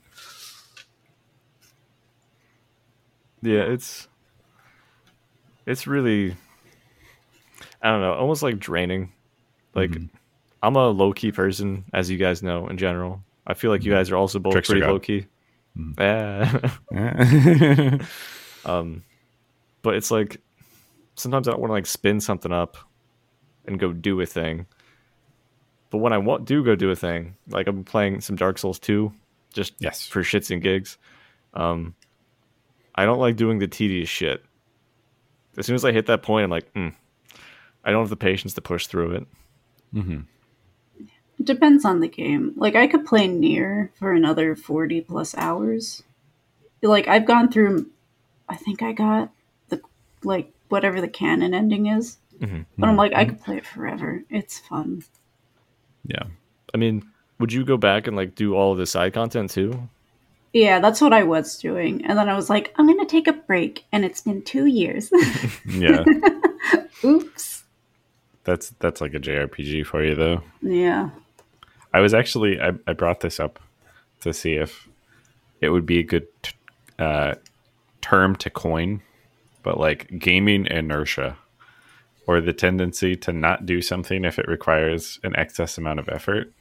[3.41, 4.07] Yeah, it's
[5.65, 6.35] it's really
[7.84, 9.11] I don't know, almost like draining.
[9.75, 9.91] Like
[10.63, 13.21] I'm a low key person, as you guys know in general.
[13.45, 15.27] I feel like you guys are also both Trickster pretty low key.
[15.99, 16.69] Yeah.
[16.91, 17.97] Yeah.
[18.65, 19.03] um,
[19.81, 20.39] but it's like
[21.15, 22.77] sometimes I don't want to like spin something up
[23.65, 24.65] and go do a thing.
[25.89, 28.79] But when I want do go do a thing, like I'm playing some Dark Souls
[28.79, 29.13] 2
[29.53, 30.07] just Yes.
[30.07, 30.97] for shits and gigs.
[31.53, 31.93] Um,
[32.95, 34.43] I don't like doing the tedious shit.
[35.57, 36.93] As soon as I hit that point, I'm like, mm,
[37.84, 39.27] I don't have the patience to push through it.
[41.39, 42.53] It depends on the game.
[42.55, 46.03] Like, I could play NieR for another 40 plus hours.
[46.81, 47.89] like I've gone through.
[48.49, 49.31] I think I got
[49.69, 49.81] the
[50.23, 52.65] like whatever the canon ending is, Mhm.
[52.77, 54.21] but I'm like I could play it forever.
[54.29, 55.01] It's fun.
[56.05, 56.23] Yeah.
[56.73, 57.03] I mean,
[57.39, 59.88] would you go back and like do all of the side content too?
[60.51, 63.34] Yeah, that's what I was doing, and then I was like, I'm gonna take a
[63.34, 65.09] break, and it's been two years.
[65.65, 66.03] Yeah.
[67.05, 67.62] Oops.
[68.43, 70.41] That's that's like a JRPG for you though.
[70.61, 71.09] Yeah.
[71.93, 73.59] I was actually I, I brought this up
[74.21, 74.87] to see if
[75.61, 76.53] it would be a good t-
[76.99, 77.35] uh,
[78.01, 79.01] term to coin,
[79.63, 81.37] but like gaming inertia
[82.25, 86.51] or the tendency to not do something if it requires an excess amount of effort.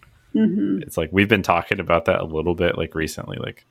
[0.83, 3.64] It's like we've been talking about that a little bit like recently, like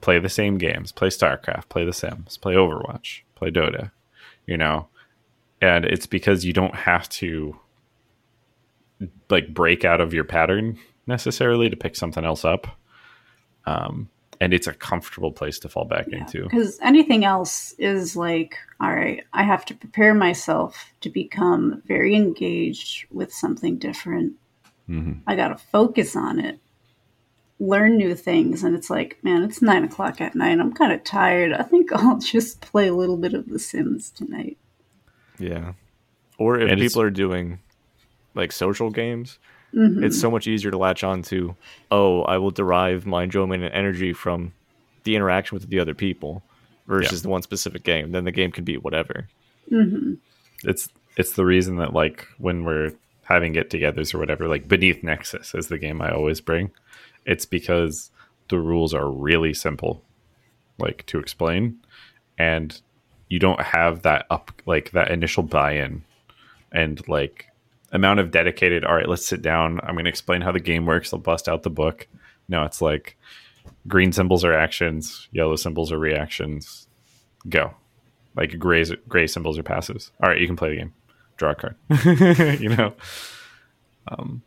[0.00, 3.92] play the same games, play StarCraft, play The Sims, play Overwatch, play Dota,
[4.46, 4.88] you know,
[5.62, 7.56] and it's because you don't have to
[9.30, 12.66] like break out of your pattern necessarily to pick something else up.
[13.64, 14.10] Um,
[14.40, 16.42] and it's a comfortable place to fall back into.
[16.42, 22.16] Because anything else is like, all right, I have to prepare myself to become very
[22.16, 24.32] engaged with something different.
[24.90, 25.20] Mhm.
[25.28, 26.58] I got to focus on it,
[27.60, 28.64] learn new things.
[28.64, 30.58] And it's like, man, it's nine o'clock at night.
[30.58, 31.52] I'm kind of tired.
[31.52, 34.58] I think I'll just play a little bit of The Sims tonight.
[35.38, 35.72] Yeah.
[36.38, 37.58] Or if And it's- people are doing
[38.34, 39.38] like social games,
[39.74, 40.04] Mhm.
[40.04, 41.54] it's so much easier to latch on to,
[41.90, 44.52] oh, I will derive my enjoyment and energy from
[45.04, 46.42] the interaction with the other people
[46.86, 48.12] versus the one specific game.
[48.12, 49.28] Then the game can be whatever.
[49.70, 50.18] Mhm.
[50.64, 52.92] It's it's the reason that like when we're
[53.24, 56.70] having get-togethers or whatever, like Beneath Nexus is the game I always bring.
[57.26, 58.10] It's because
[58.48, 60.02] the rules are really simple,
[60.78, 61.76] like to explain,
[62.38, 62.80] and
[63.32, 66.04] you don't have that up like that initial buy-in
[66.70, 67.46] and like
[67.90, 69.80] amount of dedicated all right let's sit down.
[69.82, 71.14] I'm going to explain how the game works.
[71.14, 72.06] I'll bust out the book.
[72.46, 73.16] No it's like
[73.88, 76.86] green symbols are actions yellow symbols are reactions.
[77.48, 77.72] Go.
[78.36, 80.92] Like gray gray symbols are passives all right you can play the game.
[81.38, 81.76] Draw a card.
[82.60, 82.92] You know?
[84.08, 84.42] Um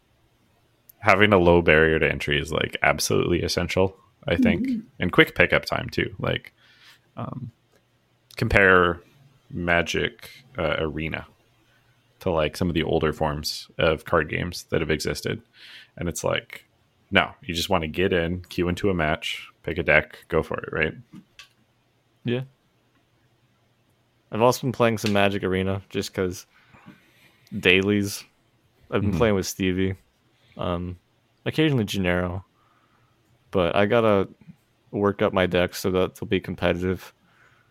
[1.00, 4.68] having a low barrier to entry is like absolutely essential i think.
[5.00, 6.14] And quick pickup time too.
[6.20, 6.54] Like
[7.18, 7.52] um
[8.36, 9.02] compare
[9.50, 11.26] magic uh, arena
[12.20, 15.42] to like some of the older forms of card games that have existed.
[15.98, 16.66] And it's like,
[17.12, 20.42] no, you just want to get in, queue into a match, pick a deck, go
[20.44, 20.94] for it, right?
[22.24, 22.42] Yeah.
[24.32, 26.46] I've also been playing some Magic Arena just because
[27.58, 28.24] dailies.
[28.92, 29.18] I've been Mhm.
[29.18, 29.96] playing with Stevie,
[30.58, 30.98] um,
[31.46, 32.44] occasionally Gennaro,
[33.52, 34.28] but I gotta
[34.92, 37.14] work up my deck so that they'll be competitive.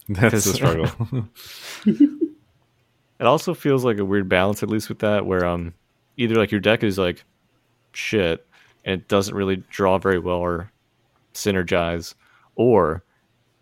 [0.09, 1.29] That's the struggle.
[3.21, 5.73] It also feels like a weird balance, at least with that, where um,
[6.17, 7.25] either like your deck is like
[7.93, 8.45] shit
[8.85, 10.71] and it doesn't really draw very well or
[11.33, 12.15] synergize,
[12.57, 13.05] or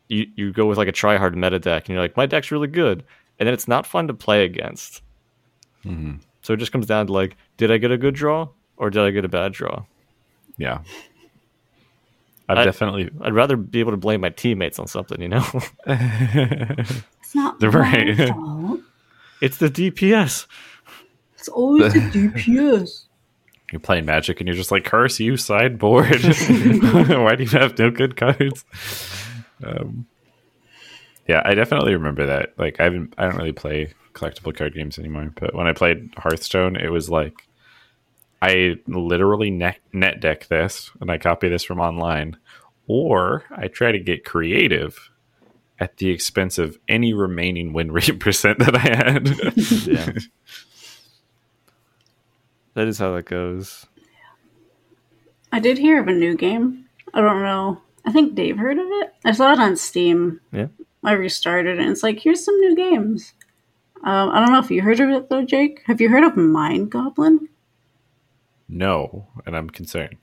[0.09, 2.51] you you go with like a try hard meta deck and you're like, my deck's
[2.51, 3.05] really good,
[3.39, 5.03] and then it's not fun to play against.
[5.85, 6.21] Mhm.
[6.41, 9.03] So it just comes down to like, did I get a good draw or did
[9.03, 9.85] I get a bad draw?
[10.57, 10.79] Yeah.
[12.49, 15.45] I've I- definitely I'd rather be able to blame my teammates on something, you know?
[15.87, 18.29] It's not They're right.
[18.29, 18.81] fault.
[19.41, 20.47] it's the DPS.
[21.39, 22.01] It's always the
[22.35, 23.07] DPS.
[23.73, 26.23] you're playing magic and you're just like, curse you, sideboard.
[26.23, 28.65] Why do you have no good cards?
[29.65, 30.07] Um,
[31.27, 32.53] yeah, I definitely remember that.
[32.59, 35.33] Like, I haven't, I don't really play collectible card games anymore.
[35.41, 37.47] But when I played Hearthstone, it was like,
[38.43, 42.37] I literally net, net deck this and I copy this from online,
[42.89, 45.11] or I try to get creative
[45.79, 49.29] at the expense of any remaining win rate percent that I had.
[49.87, 50.13] Yeah.
[52.75, 53.87] that is how that goes.
[55.53, 56.87] I did hear of a new game.
[57.15, 57.81] I don't know.
[58.05, 59.15] I think Dave heard of it.
[59.25, 60.41] I saw it on Steam.
[60.51, 60.67] Yeah.
[61.05, 63.35] I restarted it and it's like, here's some new games.
[64.03, 65.83] Um, I don't know if you heard of it though, Jake.
[65.87, 67.49] Have you heard of Mind Goblin?
[68.75, 70.17] No, and I'm concerned.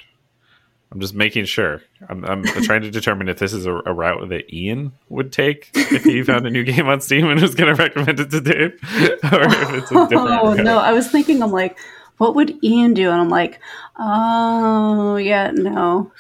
[0.92, 1.84] I'm just making sure.
[2.10, 5.70] I'm, I'm trying to determine if this is a, a route that Ian would take
[5.76, 8.42] if he found a new game on Steam and was going to recommend it to
[8.42, 8.74] Dave,
[9.32, 10.14] or if it's a different.
[10.14, 10.64] Oh route.
[10.64, 11.78] no, I was thinking I'm like,
[12.18, 13.12] what would Ian do?
[13.12, 13.60] And I'm like,
[13.98, 16.12] oh yeah, no.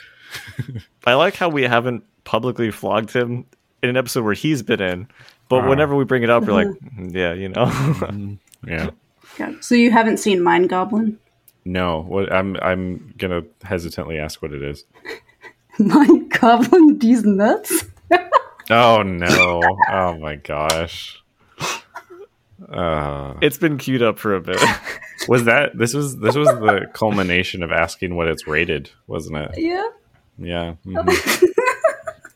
[1.07, 3.45] I like how we haven't publicly flogged him
[3.81, 5.07] in an episode where he's been in,
[5.49, 5.69] but Ah.
[5.69, 8.37] whenever we bring it up, we're like, "Mm, yeah, you know.
[8.67, 8.91] Yeah,
[9.37, 9.63] God.
[9.63, 11.17] So you haven't seen Mind Goblin?
[11.65, 12.01] No.
[12.01, 14.85] What I'm I'm gonna hesitantly ask what it is.
[15.79, 17.85] Mind Goblin, these nuts?
[18.69, 19.61] Oh no!
[19.89, 21.21] Oh my gosh!
[22.71, 24.61] Uh, it's been queued up for a bit.
[25.27, 29.51] was that this was this was the culmination of asking what it's rated, wasn't it?
[29.57, 29.87] Yeah.
[30.37, 30.73] Yeah.
[30.85, 31.05] mhm.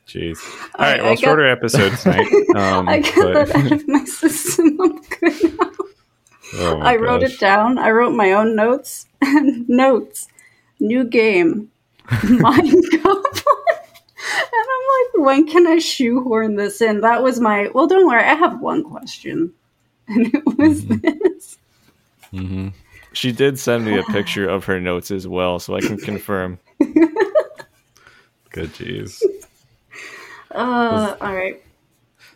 [0.07, 0.37] Jeez.
[0.75, 0.99] All right.
[0.99, 2.27] I Well, got- shorter episode tonight.
[2.55, 4.77] Um, I got but- that out of my system.
[4.81, 5.71] I'm good now.
[6.55, 7.77] Oh I wrote it down.
[7.77, 10.27] I wrote my own notes and notes.
[10.79, 11.71] New game,
[12.23, 13.43] Mind Goblin.
[14.25, 17.01] And I'm like, when can I shoehorn this in?
[17.01, 17.69] That was my.
[17.73, 18.23] Well, don't worry.
[18.23, 19.53] I have one question,
[20.07, 21.57] and it was this.
[22.31, 22.69] hmm
[23.13, 26.59] She did send me a picture of her notes as well, so I can confirm.
[26.79, 28.69] Good.
[28.73, 29.21] Jeez.
[30.51, 31.61] Uh, all right.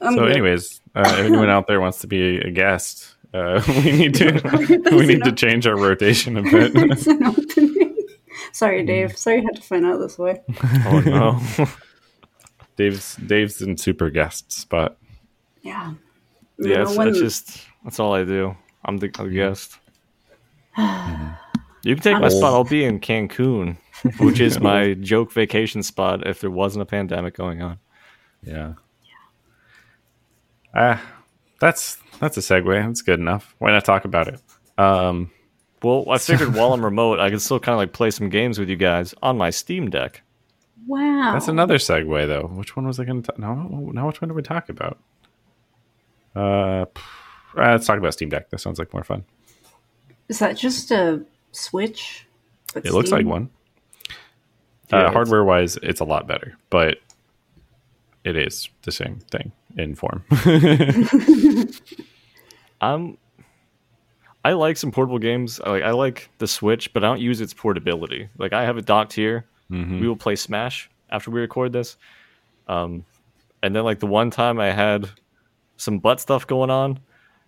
[0.02, 0.32] I'm so, good.
[0.32, 5.06] anyways, uh, anyone out there wants to be a guest, uh, we need to we
[5.06, 6.72] need to change our rotation a bit.
[6.76, 7.98] it's an opening.
[8.54, 9.18] Sorry, Dave.
[9.18, 10.42] Sorry you had to find out this way.
[10.86, 11.68] Oh no.
[12.76, 14.98] Dave's Dave's in super guest spot.
[15.62, 15.94] Yeah.
[16.60, 18.56] You yeah, know, that's, when- that's just that's all I do.
[18.86, 19.78] I'm the, I'm the guest.
[21.84, 22.54] You can take my I'm- spot.
[22.54, 23.78] I'll be in Cancun,
[24.20, 27.80] which is my joke vacation spot if there wasn't a pandemic going on.
[28.44, 28.74] Yeah.
[30.76, 31.02] Ah,
[31.60, 32.86] that's that's a segue.
[32.86, 33.56] That's good enough.
[33.60, 34.42] Why not talk about it?
[34.78, 35.32] Um,
[35.84, 38.60] Well, I figured while I'm remote, I can still kind of like play some games
[38.60, 40.22] with you guys on my Steam Deck.
[40.86, 41.32] Wow.
[41.34, 42.48] that's another segue though.
[42.48, 43.28] Which one was I going to?
[43.28, 43.40] talk?
[43.40, 43.56] No,
[43.94, 44.98] now which one did we talk about?
[46.36, 46.86] Uh, uh,
[47.56, 48.50] let's talk about Steam Deck.
[48.52, 49.26] That sounds like more fun.
[50.30, 52.26] Is that just a Switch?
[52.74, 53.50] But It looks like one.
[54.92, 57.00] Yeah, uh, hardware wise, it's a lot better, but
[58.24, 60.24] it is the same thing in form.
[62.82, 63.18] I'm
[64.46, 65.60] I like some portable games.
[65.60, 68.30] I like I like the Switch, but I don't use its portability.
[68.38, 69.46] Like I have it docked here.
[69.72, 70.00] Mhm.
[70.00, 71.98] We will play Smash after we record this.
[72.68, 73.04] Um,
[73.62, 75.10] and then like the one time I had
[75.78, 77.00] some butt stuff going on.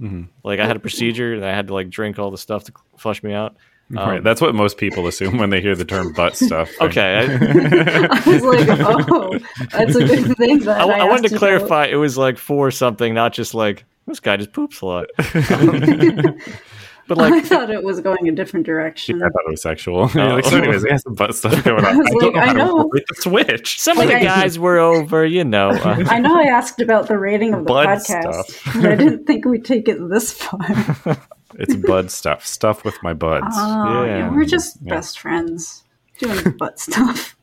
[0.01, 0.27] Mhm.
[0.43, 2.73] Like I had a procedure and I had to like drink all the stuff to
[2.97, 3.55] flush me out.
[3.97, 6.69] Um, right, that's what most people assume when they hear the term butt stuff.
[6.81, 7.23] Okay, I,
[8.11, 9.39] I was like, oh,
[9.71, 10.59] that's a good thing.
[10.59, 11.39] That I, I, I wanted asked to about.
[11.39, 15.07] clarify it was like for something, not just like this guy just poops a lot.
[17.07, 19.17] but like, I thought it was going a different direction.
[19.23, 20.09] I thought it was sexual.
[20.13, 20.59] You're like, so Oh.
[20.59, 21.85] anyways, I got some butt stuff going on.
[21.85, 22.79] I was like, how I to know.
[22.81, 23.79] operate the Switch.
[23.81, 25.69] some of Like the I- guys were over, you know.
[25.71, 28.73] uh, I know I asked about the rating of the podcast, stuff.
[28.75, 30.59] but I didn't think we'd take it this far.
[31.55, 32.45] It's bud stuff.
[32.45, 33.55] Stuff with my buds.
[33.57, 34.17] Oh, yeah.
[34.17, 34.31] Yeah.
[34.31, 34.95] we're just Yeah.
[34.95, 35.83] best friends
[36.19, 37.35] doing butt stuff.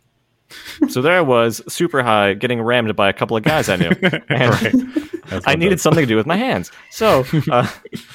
[0.88, 3.90] so there I was, super high, getting rammed by a couple of guys I knew.
[4.28, 5.42] And right.
[5.46, 6.70] I needed that- something to do with my hands.
[6.90, 7.68] So uh,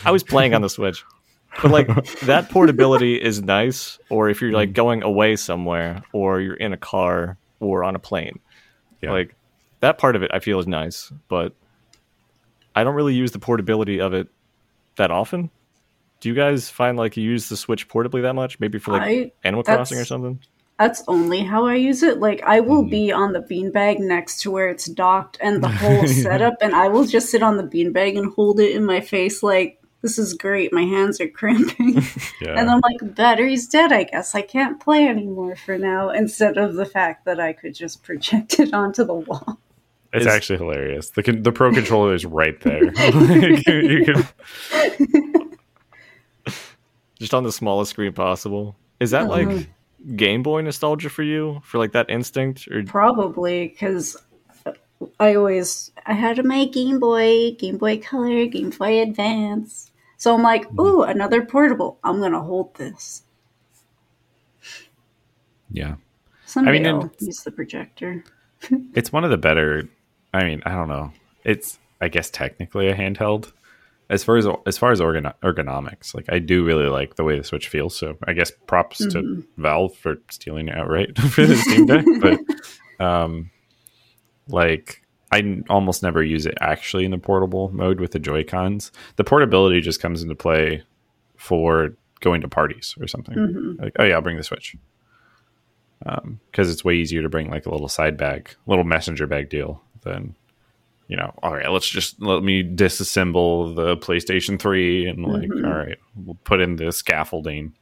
[0.05, 1.03] I was playing on the Switch.
[1.61, 1.87] But like
[2.21, 6.77] that portability is nice, or if you're like going away somewhere, or you're in a
[6.77, 8.39] car or on a plane.
[9.01, 9.11] Yeah.
[9.11, 9.35] Like
[9.81, 11.53] that part of it I feel is nice, but
[12.73, 14.29] I don't really use the portability of it
[14.95, 15.49] that often.
[16.21, 18.59] Do you guys find like you use the Switch portably that much?
[18.59, 20.39] Maybe for like I- Animal Crossing or something?
[20.79, 22.19] That's only how I use it.
[22.19, 22.89] Like I will Mm-hmm.
[22.89, 26.87] be on the beanbag next to where it's docked and the whole setup, and I
[26.87, 30.33] will just sit on the beanbag and hold it in my face like this is
[30.33, 30.73] great.
[30.73, 32.01] My hands are cramping.
[32.41, 32.55] Yeah.
[32.57, 34.33] And I'm like, battery's dead, I guess.
[34.33, 38.59] I can't play anymore for now, instead of the fact that I could just project
[38.59, 39.59] it onto the wall.
[40.13, 41.11] It's Is- actually hilarious.
[41.11, 42.91] The the pro controller is right there.
[42.95, 45.30] Like, you can,
[47.21, 48.75] Just on the smallest screen possible.
[48.99, 49.67] Is that like Mhm.
[50.15, 51.61] Game Boy nostalgia for you?
[51.63, 52.67] For like that instinct?
[52.67, 54.17] Or Probably, because
[55.19, 59.91] I always I had my Game Boy, Game Boy Color, Game Boy Advance.
[60.17, 61.99] So I'm like, ooh, another portable.
[62.03, 63.21] I'm gonna hold this.
[65.69, 65.95] yeah.
[66.45, 68.23] Someday I mean, will use the projector.
[68.93, 69.87] It's one of the better.
[70.33, 71.11] I mean, I don't know.
[71.43, 73.53] It's I guess technically a handheld.
[74.11, 77.37] As far as as far as organ, ergonomics, like I do really like the way
[77.37, 77.97] the Switch feels.
[77.97, 79.61] So I guess props to mm-hmm.
[79.61, 82.05] Valve for stealing it outright for the Steam Deck.
[82.19, 82.39] But
[83.05, 83.49] um,
[84.47, 85.01] like
[85.31, 88.91] I n- almost never use it actually in the portable mode with the Joy Cons.
[89.15, 90.83] The portability just comes into play
[91.37, 93.35] for going to parties or something.
[93.35, 93.83] Mm-hmm.
[93.83, 94.75] Like, oh yeah, I'll bring the Switch
[96.05, 99.49] um, because it's way easier to bring like a little side bag, little messenger bag
[99.49, 100.35] deal than
[101.11, 101.31] you know.
[101.43, 105.65] All right, let's just let me disassemble the PlayStation Three and like, Mhm.
[105.67, 107.73] all right, we'll put in the scaffolding.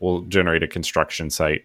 [0.00, 1.64] We'll generate a construction site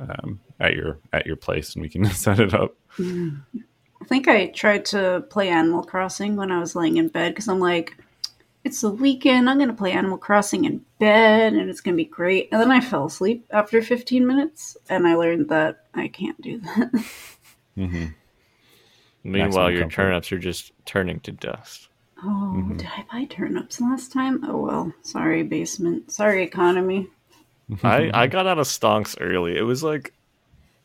[0.00, 2.74] um, at your at your place, and we can set it up.
[2.98, 7.46] I think I tried to play Animal Crossing when I was laying in bed because
[7.48, 7.96] I'm like,
[8.64, 9.48] it's the weekend.
[9.48, 12.48] I'm gonna play Animal Crossing in bed, and it's gonna be great.
[12.50, 16.58] And then I fell asleep after 15 minutes, and I learned that I can't do
[16.58, 17.04] that.
[17.76, 18.06] hmm
[19.24, 19.86] meanwhile, your comfort.
[19.86, 21.88] turnips are just turning to dust.
[22.22, 22.78] Oh, Mm-hmm.
[22.78, 24.42] did I buy turnips last time?
[24.44, 27.08] Oh well, sorry basement, sorry economy.
[27.82, 29.56] I, I got out of stonks early.
[29.56, 30.12] It was like,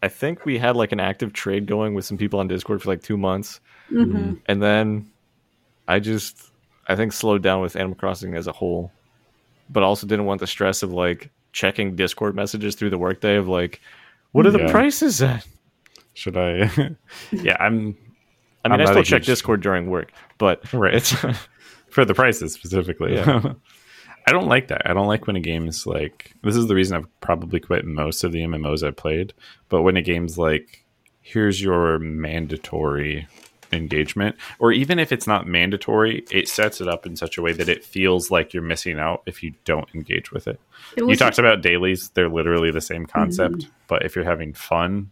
[0.03, 2.89] I think we had like an active trade going with some people on Discord for
[2.89, 5.11] like two months, hmm and then
[5.87, 6.51] I just
[6.87, 8.93] I think slowed down with Animal Crossing as a whole,
[9.69, 13.47] but also didn't want the stress of like checking Discord messages through the workday of
[13.47, 13.81] like,
[14.33, 15.47] what are the prices at?
[16.13, 16.69] Should I?
[17.41, 17.97] yeah, I'm
[18.65, 21.03] I mean, I'm I still check huge- Discord during work, but right
[21.89, 23.15] for the prices specifically.
[23.15, 23.53] Yeah.
[24.27, 24.89] I don't like that.
[24.89, 28.23] I don't like when a game's like this is the reason I've probably quit most
[28.23, 29.33] of the MMOs I've played.
[29.69, 30.83] But when a game's like,
[31.21, 33.27] here's your mandatory
[33.71, 37.51] engagement, or even if it's not mandatory, it sets it up in such a way
[37.53, 40.59] that it feels like you're missing out if you don't engage with it.
[40.97, 43.19] It you talked about dailies; they're literally the same mm-hmm.
[43.19, 43.67] concept.
[43.87, 45.11] But if you're having fun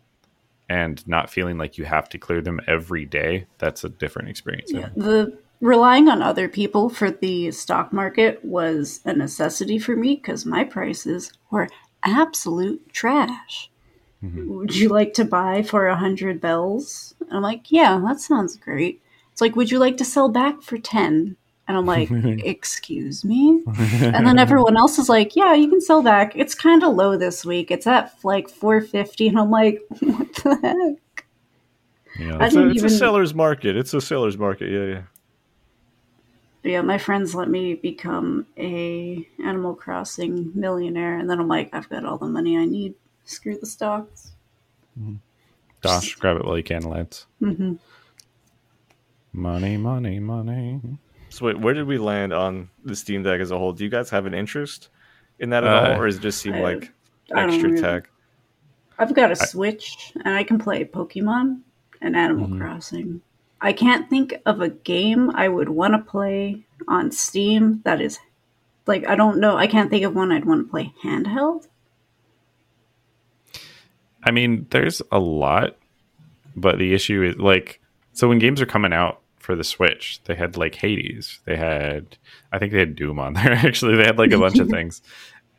[0.73, 4.71] and not feeling like you have to clear them every day, that's a different experience.
[4.71, 10.15] Yeah, the relying on other people for the stock market was a necessity for me
[10.15, 11.69] because my prices were
[12.01, 13.69] absolute trash.
[14.23, 14.51] Mm-hmm.
[14.51, 17.13] Would you like to buy for a hundred bells?
[17.19, 18.99] And I'm like, yeah, that sounds great.
[19.31, 21.37] It's like, would you like to sell back for ten?
[21.67, 23.63] And I'm like, excuse me.
[24.01, 26.35] And then everyone else is like, yeah, you can sell back.
[26.35, 27.71] It's kind of low this week.
[27.71, 31.25] It's at like 450, and I'm like, what the heck?
[32.17, 33.75] You know, I it's, a, didn't it's a seller's market.
[33.75, 34.69] It's a seller's market.
[34.69, 35.01] Yeah, yeah.
[36.71, 41.89] yeah, my friends let me become a Animal Crossing millionaire, and then I'm like, I've
[41.89, 42.93] got all the money I need.
[43.25, 44.33] Screw the stocks.
[45.81, 47.25] Dosh, grab it while you can, lads.
[47.39, 47.75] hmm
[49.35, 50.79] Money, money, money.
[51.33, 53.73] So wait, where did we land on the Steam Deck as a whole?
[53.73, 54.89] Do you guys have an interest
[55.39, 56.91] in that at Uh, all, or does it just seem I- like
[57.35, 58.07] extra really- tech?
[58.99, 61.61] I've got a Switch, and I can play Pokemon
[62.01, 63.21] and Animal Crossing.
[63.59, 68.19] I can't think of a game I would want to play on Steam that is
[68.85, 69.57] like I don't know.
[69.57, 71.67] I can't think of one I'd want to play handheld.
[74.23, 75.77] I mean, there's a lot,
[76.55, 77.81] but the issue is like,
[78.11, 82.17] so when games are coming out for the Switch, they had like Hades, they had,
[82.51, 83.51] I think they had Doom on there.
[83.51, 85.01] Actually, they had like a bunch of things,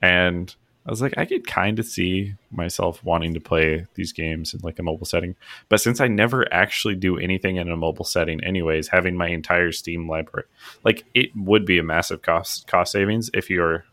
[0.01, 0.55] and
[0.87, 4.61] I was like, I could kind of see myself wanting to play these games in
[4.63, 5.37] like a mobile setting,
[5.69, 9.71] but since I never actually do anything in a mobile setting, anyways, having my entire
[9.71, 10.47] Steam library,
[10.83, 13.85] like it would be a massive cost cost savings if you're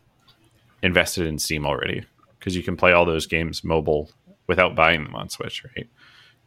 [0.82, 2.04] invested in Steam already.
[2.38, 4.10] Because you can play all those games mobile
[4.48, 5.88] without buying them on Switch, right?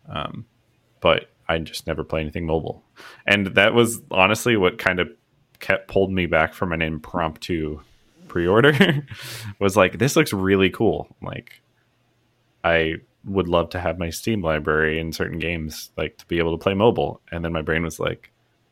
[0.10, 0.46] Um,
[1.00, 2.84] but I just never play anything mobile,
[3.26, 5.10] and that was honestly what kind of
[5.60, 7.80] kept pulled me back from an impromptu
[8.28, 9.04] pre-order.
[9.60, 11.08] was like, this looks really cool.
[11.22, 11.62] Like,
[12.64, 16.58] I would love to have my Steam library in certain games, like to be able
[16.58, 17.22] to play mobile.
[17.32, 18.32] And then my brain was like,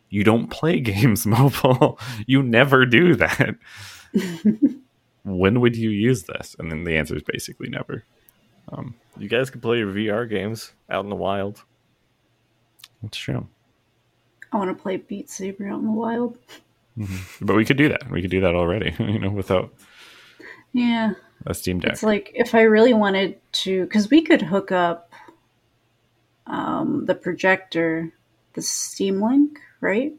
[0.09, 1.99] you don't play games mobile.
[2.27, 3.55] you never do that.
[5.23, 6.55] when would you use this?
[6.59, 8.03] And then the answer is basically never.
[8.71, 11.63] Um, You guys can play your VR games out in the wild.
[13.03, 13.47] That's true.
[14.51, 16.37] I want to play Beat Saber out in the wild.
[17.41, 18.09] But we could do that.
[18.09, 19.73] We could do that already, you know, without
[20.73, 21.13] Yeah,
[21.45, 21.93] a Steam Deck.
[21.93, 25.11] It's like if I really wanted to, because we could hook up
[26.47, 28.11] um, the projector,
[28.53, 30.13] the Steam Link, right?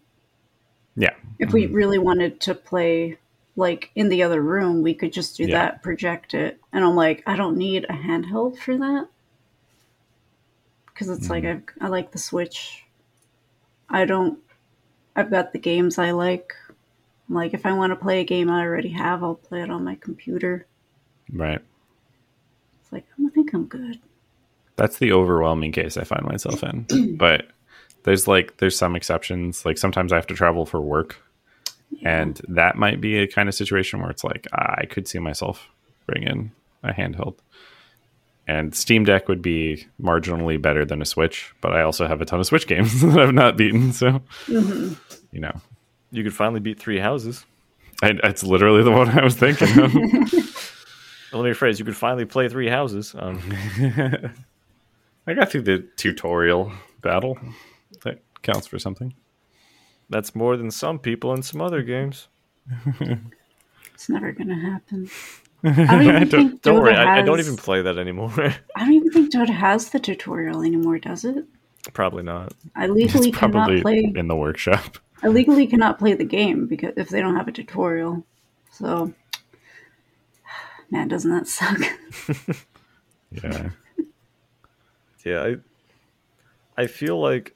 [0.97, 1.15] yeah.
[1.39, 3.19] If we really wanted to play
[3.57, 5.59] like in the other room, we could just do Yeah.
[5.59, 6.61] that, project it.
[6.73, 9.09] And I'm like, I don't need a handheld for that.
[10.95, 11.65] Because it's like, mm-hmm.
[11.81, 12.85] I've, I like the Switch.
[13.91, 14.39] I don't,
[15.17, 16.55] I've got the games I like.
[17.29, 19.85] Like, if I want to play a game I already have, I'll play it on
[19.85, 20.67] my computer.
[21.33, 21.61] Right.
[22.81, 23.99] It's like, I think I'm good.
[24.77, 27.17] That's the overwhelming case I find myself in.
[27.17, 27.49] but
[28.05, 29.65] there's like there's some exceptions.
[29.65, 31.17] Like sometimes I have to travel for work.
[32.03, 35.69] And that might be a kind of situation where it's like I could see myself
[36.07, 36.51] bring in
[36.83, 37.37] a handheld.
[38.47, 42.25] And Steam Deck would be marginally better than a Switch, but I also have a
[42.27, 43.93] ton of Switch games that I've not beaten.
[43.93, 45.61] So, you know,
[46.11, 47.47] You could finally beat three houses.
[48.03, 49.95] I, that's literally the one I was thinking of.
[51.33, 51.81] Well, let me rephrase.
[51.81, 53.13] You could finally play three houses.
[53.19, 53.43] Um,
[55.27, 56.71] I got through the tutorial
[57.03, 57.37] battle.
[58.05, 59.15] That counts for something.
[60.11, 62.29] that's more than some people in some other games.
[63.95, 65.11] It's never gonna happen.
[65.79, 68.33] I don't even don't- think Don't Dota worry, I, I don't even play that anymore.
[68.77, 71.45] I don't even think Dota has the tutorial anymore, does it?
[71.93, 72.53] Probably not.
[72.77, 74.13] I legally It's cannot probably play.
[74.15, 74.99] in the workshop.
[75.23, 78.25] I legally cannot play the game because if they don't have a tutorial.
[78.71, 79.13] So,
[80.91, 81.79] man, doesn't that suck?
[83.31, 83.71] Yeah.
[85.25, 87.55] Yeah, I I feel like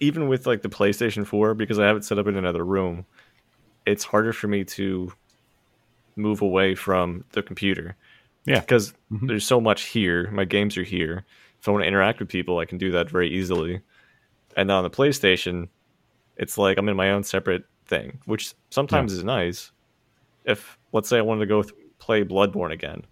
[0.00, 3.06] even with like the PlayStation 4 because I have it set up in another room,
[3.86, 5.12] it's harder for me to
[6.16, 7.96] move away from the computer
[8.44, 8.60] Yeah.
[8.60, 10.30] because there's so much here.
[10.30, 11.24] My games are here.
[11.60, 13.80] if I want to interact with people, I can do that very easily.
[14.56, 15.68] And then on the PlayStation,
[16.36, 19.72] it's like I'm in my own separate thing, which sometimes is nice.
[20.44, 23.02] If let's say I wanted to go th- play Bloodborne again,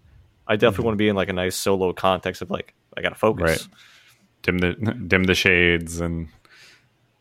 [0.47, 0.85] I definitely Mm-hmm.
[0.85, 3.43] want to be in like a nice solo context of like I gotta focus.
[3.67, 3.67] Right.
[4.43, 4.73] dim the
[5.07, 6.27] dim the shades and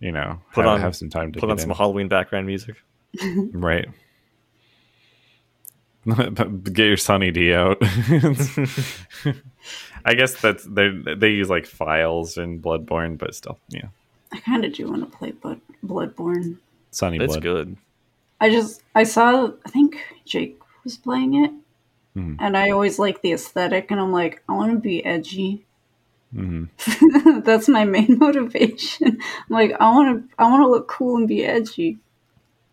[0.01, 1.76] you know Put have, on- have some time to Put on some in.
[1.76, 2.76] Halloween background music.
[3.53, 3.89] right.
[6.64, 7.78] get your Sunny D out.
[10.05, 13.86] I guess that's they they use like files in Bloodborne, but still, yeah,
[14.32, 16.57] I kind of do want to play Blood Bloodborne.
[16.90, 17.42] Sunny It's Blood.
[17.42, 17.76] good.
[18.40, 21.53] I just I saw I think Jake was playing it,
[22.18, 22.36] Mhm.
[22.40, 25.64] and I always like the aesthetic, and I'm like I want to be edgy.
[26.34, 26.64] hmm
[27.44, 29.07] That's my main motivation.
[29.20, 31.98] I'm like I want to I want to look cool and be edgy.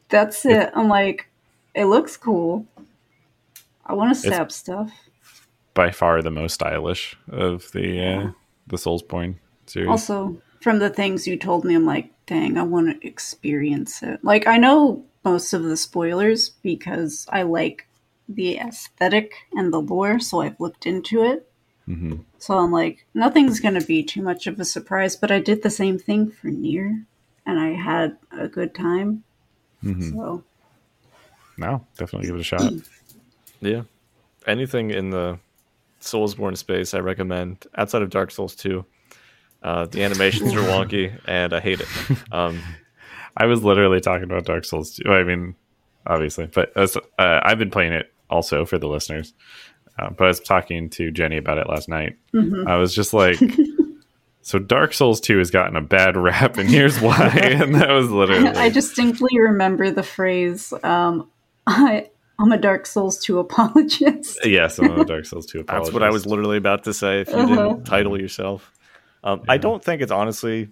[0.09, 0.71] That's it.
[0.73, 1.27] I'm like
[1.75, 2.65] it looks cool.
[3.89, 4.91] I want to stab stuff.
[5.73, 8.31] By far the most stylish of the uh,
[8.67, 9.35] the Soulsborne
[9.65, 9.89] series.
[9.89, 14.23] Also, from the things you told me, I'm like, dang, I want to experience it.
[14.23, 17.87] Like, I know most of the spoilers because I like
[18.27, 21.51] the aesthetic and the lore, so I've looked into it.
[21.85, 25.39] hmm So I'm like, nothing's going to be too much of a surprise, but I
[25.39, 27.05] did the same thing for NieR,
[27.47, 29.23] and I had a good time.
[29.81, 30.43] hmm So,
[31.57, 32.73] No, definitely give it a shot.
[33.61, 33.83] Yeah.
[34.47, 35.39] Anything in the
[36.01, 37.65] Soulsborne space, I recommend.
[37.75, 38.85] Outside of Dark Souls 2,
[39.63, 41.87] uh, the animations are wonky, and I hate it.
[42.31, 42.61] Um,
[43.37, 45.11] I was literally talking about Dark Souls 2.
[45.11, 45.55] I mean,
[46.07, 49.33] obviously, but as, uh, I've been playing it also for the listeners.
[49.97, 52.17] Uh, but I was talking to Jennie about it last night.
[52.33, 53.37] I was just like,
[54.41, 57.27] so Dark Souls 2 has gotten a bad rap, and here's why.
[57.43, 58.47] and that was literally.
[58.47, 61.29] I distinctly remember the phrase, um,
[61.67, 64.39] I, I'm a Dark Souls 2 apologist.
[64.45, 65.85] yes, I'm a Dark Souls 2 apologist.
[65.91, 67.55] that's what I was literally about to say if you Uh-huh.
[67.55, 68.71] didn't title yourself.
[69.23, 70.69] Um, I don't think it's honestly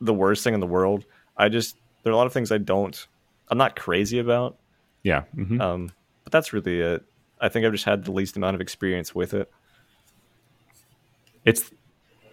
[0.00, 1.04] the worst thing in the world.
[1.36, 3.06] I just, there are a lot of things I don't,
[3.48, 4.56] I'm not crazy about.
[5.02, 5.24] Yeah.
[5.36, 5.60] mhm.
[5.60, 5.90] Um,
[6.24, 7.04] but that's really it.
[7.40, 9.50] I think I've just had the least amount of experience with it.
[11.44, 11.70] it's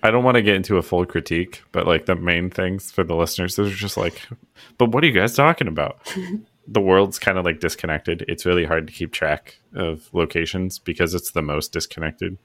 [0.03, 3.03] I don't want to get into a full critique, but like the main things for
[3.03, 4.21] the listeners, those are just like,
[4.78, 5.97] but what are you guys talking about?
[6.68, 8.26] the world's kind of like disconnected.
[8.28, 12.38] It's really hard to keep track of locations because it's the most disconnected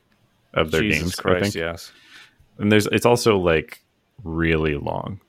[0.55, 1.19] of their Jesus games.
[1.19, 1.55] I Christ, think.
[1.57, 1.93] yes.
[2.59, 3.83] And there's it's also like
[4.23, 5.21] really long.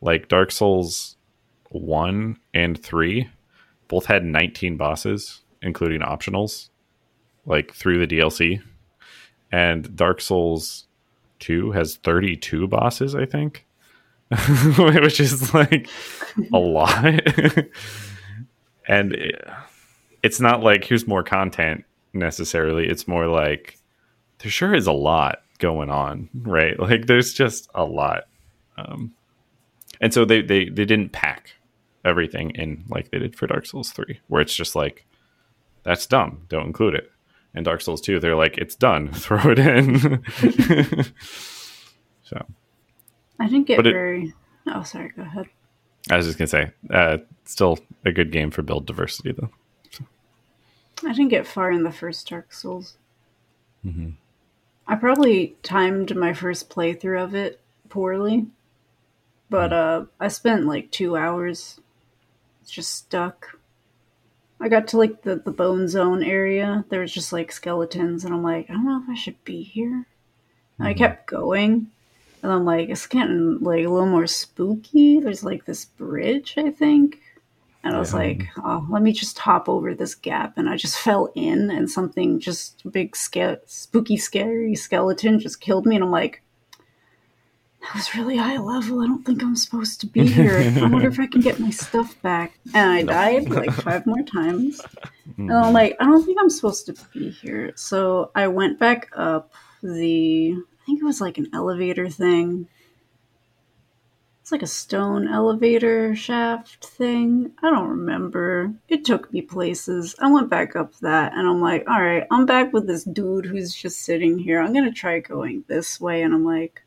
[0.00, 1.16] Like Dark Souls
[1.70, 3.28] one and three
[3.88, 6.70] both had 19 bosses, including optionals,
[7.44, 8.62] like through the DLC.
[9.52, 10.86] And Dark Souls
[11.40, 13.66] 2 has 32 bosses, I think.
[14.78, 15.88] Which is like
[16.52, 17.20] a lot.
[18.90, 19.44] and it-
[20.22, 22.86] it's not like here's more content necessarily.
[22.88, 23.78] It's more like
[24.40, 26.78] there sure is a lot going on, right?
[26.88, 28.24] Like there's just a lot.
[28.76, 29.14] Um,
[30.00, 31.52] and so they, they they didn't pack
[32.04, 35.06] everything in like they did for Dark Souls 3, where it's just like
[35.84, 37.10] that's dumb, don't include it.
[37.54, 40.22] And Dark Souls 2, they're like, it's done, throw it in.
[42.22, 42.46] so
[43.38, 44.34] I didn't get But it- very.
[44.66, 45.46] Oh, sorry, go ahead.
[46.08, 49.50] I was just gonna say, uh, still a good game for build diversity though.
[51.02, 52.96] I didn't get far in the first Dark Souls.
[53.84, 54.14] Mhm.
[54.86, 58.46] I probably timed my first playthrough of it poorly,
[59.48, 61.80] but uh, I spent like two hours
[62.66, 63.58] just stuck.
[64.60, 66.84] I got to like the, the bone zone area.
[66.88, 69.62] There was just like skeletons, and I'm like, I don't know if I should be
[69.62, 70.06] here.
[70.78, 71.90] And I kept going,
[72.42, 75.20] and I'm like, it's getting like a little more spooky.
[75.20, 77.20] There's like this bridge, I think.
[77.82, 78.18] And I was Yeah.
[78.18, 80.58] like, oh, let me just hop over this gap.
[80.58, 85.86] And I just fell in, and something just big, sca- spooky, scary skeleton just killed
[85.86, 85.94] me.
[85.96, 86.42] And I'm like,
[87.82, 89.00] that was really high level.
[89.00, 90.58] I don't think I'm supposed to be here.
[90.58, 92.52] I wonder if I can get my stuff back.
[92.74, 94.82] And I died like five more times.
[95.36, 95.48] Hmm.
[95.48, 97.72] And I'm like, I don't think I'm supposed to be here.
[97.76, 102.68] So I went back up the, I think it was like an elevator thing.
[104.40, 107.52] It's like a stone elevator shaft thing.
[107.62, 108.72] I don't remember.
[108.88, 110.16] It took me places.
[110.20, 113.46] I went back up that and I'm like, all right, I'm back with this dude
[113.46, 114.60] who's just sitting here.
[114.60, 116.22] I'm going to try going this way.
[116.22, 116.82] And I'm like,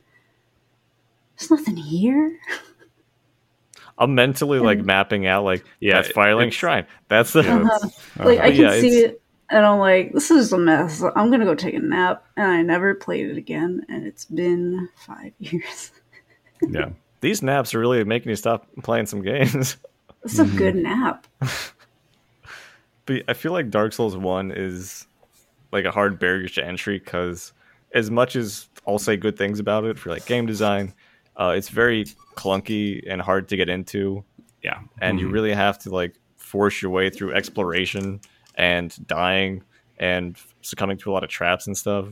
[1.38, 2.38] there's nothing here.
[3.98, 6.88] I'm mentally like mapping out like Yeah, yeah, that's Firelink Shrine.
[7.08, 7.62] That's the Yeah.
[7.62, 7.90] Uh-huh.
[8.26, 11.02] Like I can yeah, see it's- it, and I'm like, this is a mess.
[11.16, 13.86] I'm gonna go take a nap, and I never played it again.
[13.90, 15.92] And it's been five years.
[16.62, 16.90] Yeah.
[17.22, 19.78] these naps are really making you stop playing some games.
[20.26, 21.28] It's a good nap.
[23.06, 25.06] But I feel like Dark Souls One is
[25.74, 27.52] like a hard barrier to entry because
[27.94, 30.94] as much as I'll say good things about it for like game design.
[31.36, 34.24] Uh, it's very clunky and hard to get into,
[34.64, 35.34] Yeah, and you Mhm.
[35.34, 38.22] really have to like force your way through exploration
[38.56, 39.64] and dying
[39.98, 42.06] and succumbing to a lot of traps and stuff.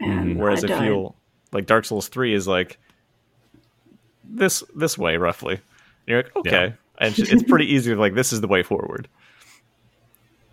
[0.00, 0.80] Man, Whereas I, died.
[0.84, 1.16] feel
[1.52, 2.78] like Dark Souls three is like
[4.24, 5.54] this this way roughly.
[5.54, 5.62] And
[6.06, 7.94] you're like okay, and it's it's pretty easy.
[7.94, 9.08] Like this is the way forward.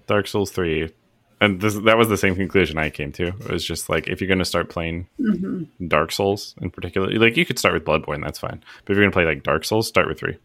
[0.08, 0.94] Dark Souls three,
[1.42, 3.28] and this, that was the same conclusion I came to.
[3.28, 5.88] It was just like if you're going to start playing Mm-hmm.
[5.88, 8.64] Dark Souls in particular, like you could start with Bloodborne, that's fine.
[8.86, 10.38] But if you're going to play like Dark Souls, start with three.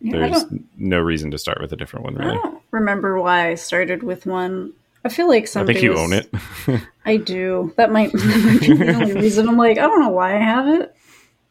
[0.00, 0.44] Yeah, There's
[0.76, 2.59] no reason to start with a different one, I really.
[2.70, 4.72] Remember why I started with one.
[5.04, 6.30] I feel like I somebody think you own it.
[7.06, 7.72] I do.
[7.76, 9.48] That might, that might be the only reason.
[9.48, 10.94] I'm like, I don't know why I have it,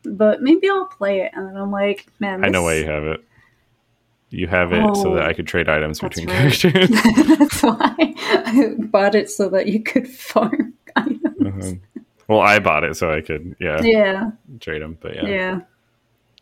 [0.04, 1.32] but maybe I'll play it.
[1.34, 3.24] And then I'm like, man, I know why you have it.
[4.32, 6.54] You have it so Oh, that I could trade items between right.
[6.54, 6.90] characters.
[7.40, 11.24] That's why I bought it so that you could farm items.
[11.40, 11.80] Mhm.
[12.28, 15.00] Well, I bought it so I could, yeah, Yeah, trade them.
[15.02, 15.60] But yeah, yeah,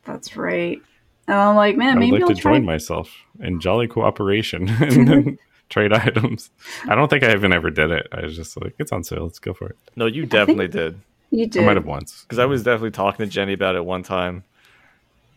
[0.03, 0.82] that's right.
[1.28, 2.53] And I'm like, man, I would maybe like I'll to try.
[2.53, 6.49] join myself in jolly cooperation and then trade items.
[6.88, 8.07] I don't think I even ever did it.
[8.11, 9.23] I was just like, it's on sale.
[9.23, 9.78] Let's go for it.
[9.95, 10.99] No, you definitely did.
[11.30, 11.63] You did.
[11.63, 12.21] I might have once.
[12.23, 14.43] because I was definitely talking to Jennie about it one time.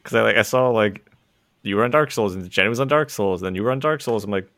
[0.03, 1.05] Because I like I saw like
[1.63, 3.73] you were on Dark Souls and Jennie was on Dark Souls, and then you were
[3.73, 4.23] on Dark Souls.
[4.25, 4.49] I'm like,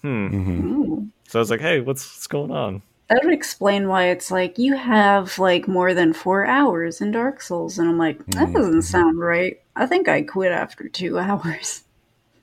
[0.00, 0.26] hmm.
[0.28, 1.08] Mhm.
[1.28, 2.80] So I was like, hey, what's what's going on?
[3.08, 7.42] That would explain why it's like you have like more than four hours in Dark
[7.42, 8.54] Souls, and I'm like, that Mhm.
[8.54, 9.60] doesn't sound right.
[9.76, 11.84] I think I quit after two hours.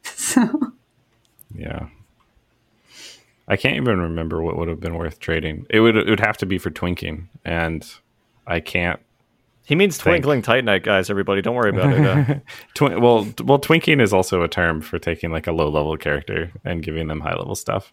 [0.04, 0.74] so
[1.56, 1.88] Yeah.
[3.48, 5.66] I can't even remember what would have been worth trading.
[5.70, 7.86] It would it would have to be for twinking, and
[8.48, 9.00] I can't.
[9.66, 10.24] He means Think.
[10.24, 11.10] twinkling titanite, guys.
[11.10, 12.06] Everybody, don't worry about it.
[12.06, 12.36] Uh,
[12.76, 15.96] Twi- well, t- well, twinking is also a term for taking like a low level
[15.98, 17.92] character and giving them high level stuff.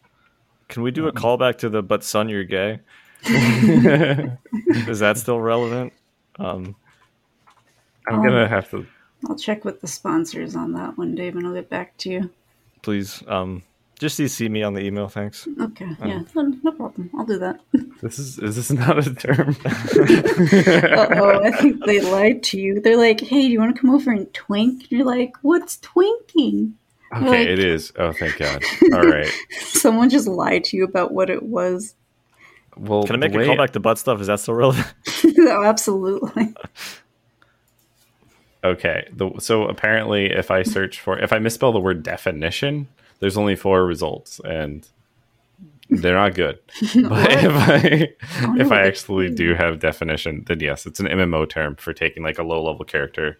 [0.68, 2.80] Can we do a callback to the "But son, you're gay"?
[3.24, 5.92] Is that still relevant?
[6.38, 6.76] Um,
[8.08, 8.86] I'm gonna have to.
[9.28, 12.30] I'll check with the sponsors on that one, Dave, and I'll get back to you.
[12.82, 13.64] please, um,
[13.98, 15.08] just see me on the email.
[15.08, 15.48] Thanks.
[15.60, 17.10] Okay, yeah, no, no problem.
[17.18, 17.60] I'll do that.
[18.00, 19.56] This is is this not a term?
[19.66, 22.80] oh, I think they lied to you.
[22.80, 25.78] They're like, "Hey, do you want to come over and twink?" And you're like, "What's
[25.78, 26.74] twinking?"
[27.14, 27.92] Okay, Like- it is.
[27.96, 28.62] Oh, thank God.
[28.92, 29.32] All right.
[29.60, 31.94] Someone just lied to you about what it was.
[32.76, 34.20] Well, Can I make a way- callback to butt stuff?
[34.20, 34.86] Is that still relevant?
[35.38, 36.54] oh, absolutely.
[38.64, 39.08] Okay.
[39.12, 42.88] The, so apparently, if I search for, if I misspell the word definition,
[43.20, 44.86] there's only four results, and
[45.90, 46.58] they're not good.
[47.08, 48.08] But if I
[48.46, 52.22] no, if I actually do have definition, then yes, it's an MMO term for taking
[52.22, 53.38] like a low level character,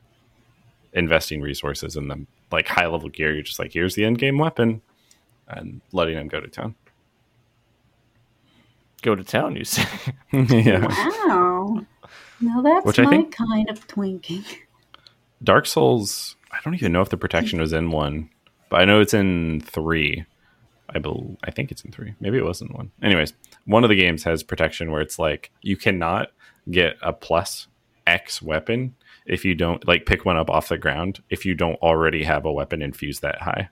[0.92, 3.32] investing resources in them, like high level gear.
[3.34, 4.82] You're just like, here's the end game weapon,
[5.48, 6.74] and letting them go to town.
[9.02, 9.84] Go to town, you say.
[10.32, 10.86] yeah.
[11.26, 11.86] Wow.
[12.40, 14.44] Now that's Which I my think- kind of twinking.
[15.44, 16.34] Dark Souls.
[16.50, 18.30] I don't even know if the protection was in one,
[18.70, 20.24] but I know it's in three.
[20.88, 22.14] I bel I think it's in three.
[22.20, 22.90] Maybe it wasn't one.
[23.02, 23.34] Anyways,
[23.66, 26.30] one of the games has protection where it's like you cannot
[26.70, 27.68] get a plus
[28.06, 28.94] X weapon
[29.28, 32.44] if you don't like pick one up off the ground if you don't already have
[32.44, 33.68] a weapon infused that high.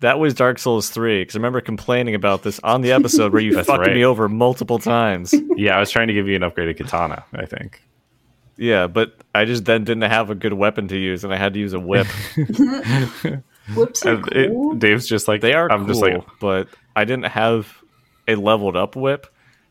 [0.00, 3.40] That was Dark Souls 3, because I remember complaining about this on the episode where
[3.40, 3.94] you That's fucked right.
[3.94, 5.34] me over multiple times.
[5.56, 7.24] Yeah, I was trying to give you an upgraded katana.
[7.32, 7.80] I think.
[8.58, 11.54] yeah, but I just then didn't have a good weapon to use, and I had
[11.54, 12.06] to use a whip.
[13.74, 14.74] Whoops are And it- cool.
[14.74, 17.82] Dave's just like They are I'm cool, just like but I didn't have
[18.28, 19.26] a leveled up whip.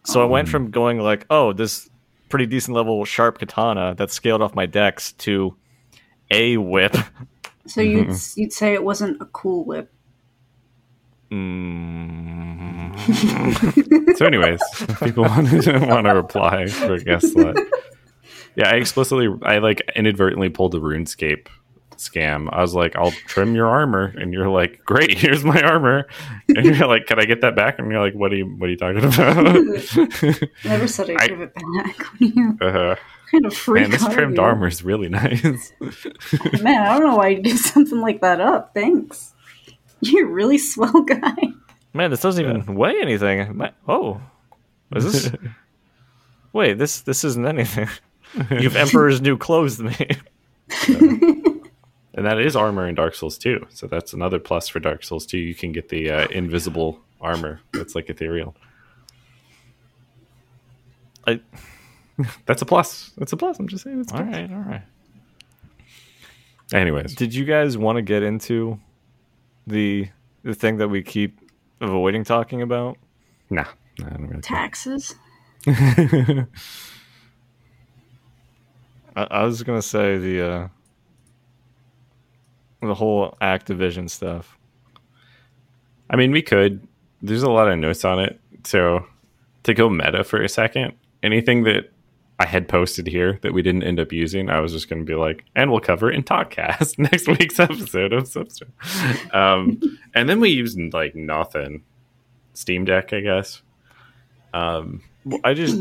[0.06, 0.52] So I went hmm.
[0.52, 1.90] from going like, oh, this
[2.30, 5.56] pretty decent level sharp katana that scaled off my dex to
[6.32, 6.96] a whip.
[7.68, 9.92] so you'd you'd say it wasn't a cool whip.
[11.32, 12.96] Mm.
[14.18, 17.58] so anyways if people want to want to reply for guess what?
[18.56, 21.48] yeah i explicitly i like inadvertently pulled the runescape
[21.98, 26.08] scam i was like i'll trim your armor and you're like great here's my armor
[26.50, 28.68] and you're like can i get that back and you're like what are you what
[28.68, 31.98] are you talking about Never said I'd I- give it back.
[32.20, 32.96] you uh,
[33.32, 35.72] kind of freak man this trimmed armor is really nice
[36.62, 38.74] Man, I don't know why you'd give something like that up.
[38.74, 39.34] Thanks.
[40.02, 41.34] You're a really swell guy.
[41.94, 43.58] Man, this doesn't even weigh anything.
[43.58, 44.22] Ma- Oh,
[44.96, 45.32] is this?
[46.54, 47.88] Wait, this this isn't anything.
[48.52, 51.55] You've Emperor's new clothes to me.
[52.16, 55.26] And that is armor in dark souls 2 so that's another plus for dark souls
[55.26, 58.56] 2 you can get the uh, invisible armor that's like ethereal
[61.28, 61.40] I,
[62.46, 63.12] That's a plus.
[63.18, 63.60] That's a plus.
[63.60, 64.00] I'm just saying.
[64.02, 64.34] It's a all plus.
[64.34, 64.82] right, all right.
[66.74, 68.80] Anyways, Did you guys want to get into
[69.68, 70.08] the
[70.44, 71.40] the thing that we keep
[71.82, 72.98] avoiding talking about?
[73.50, 73.66] nah,
[74.00, 74.42] nah I don't really.
[74.42, 75.16] Taxes.
[75.68, 76.46] I,
[79.16, 80.68] I was gonna say the uh,
[82.82, 84.58] the whole Activision stuff.
[86.10, 86.88] I mean, we could.
[87.22, 88.40] There's a lot of notes on it.
[88.64, 89.06] So
[89.64, 91.92] to go meta for a second, anything that
[92.40, 95.06] I had posted here that we didn't end up using, I was just going to
[95.06, 98.72] be like, and we'll cover it in Talkcast next week's episode of Substance.
[99.34, 99.82] Um,
[100.14, 101.84] and then we used like nothing.
[102.54, 103.62] Steam Deck, I guess.
[104.54, 105.78] Um, Well, I just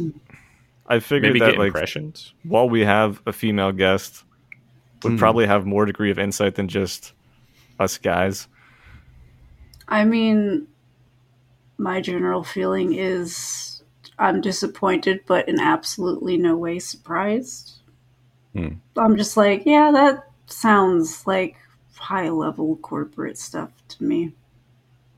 [0.87, 2.35] I figured maybe that get like impressions.
[2.43, 4.25] while we have a female guest,
[5.03, 5.19] would Hmm.
[5.19, 7.13] probably have more degree of insight than just
[7.79, 8.49] us guys.
[9.89, 10.67] I mean,
[11.77, 13.83] my general feeling is
[14.19, 17.81] I'm disappointed, but in absolutely no way surprised.
[18.55, 18.75] Hmm.
[18.97, 21.57] I'm just like, yeah, that sounds like
[21.97, 24.35] high level corporate stuff to me.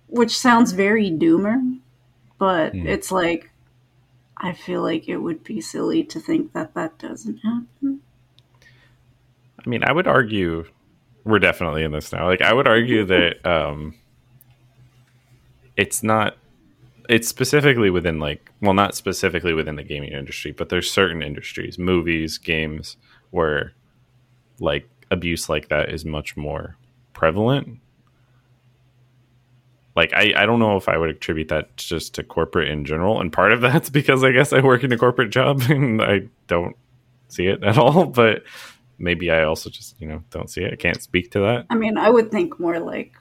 [0.08, 1.78] Which sounds very doomer,
[2.38, 2.86] but Hmm.
[2.86, 3.50] it's like,
[4.36, 8.00] I feel like it would be silly to think that that doesn't happen.
[9.66, 10.64] I mean, I would argue
[11.24, 12.26] we're definitely in this now.
[12.26, 13.94] Like, I would argue that um,
[15.76, 16.36] it's not.
[17.08, 21.78] It's specifically within like, well, not specifically within the gaming industry, but there's certain industries,
[21.78, 22.96] movies, games,
[23.30, 23.74] where
[24.58, 26.76] like abuse like that is much more
[27.12, 27.78] prevalent.
[29.94, 33.20] Like, I, I don't know if I would attribute that just to corporate in general,
[33.20, 36.28] and part of that's because I guess I work in a corporate job and I
[36.48, 36.76] don't
[37.28, 38.42] see it at all, but
[38.98, 40.72] maybe I also just you know don't see it.
[40.72, 41.66] I can't speak to that.
[41.70, 43.14] I mean, I would think more like,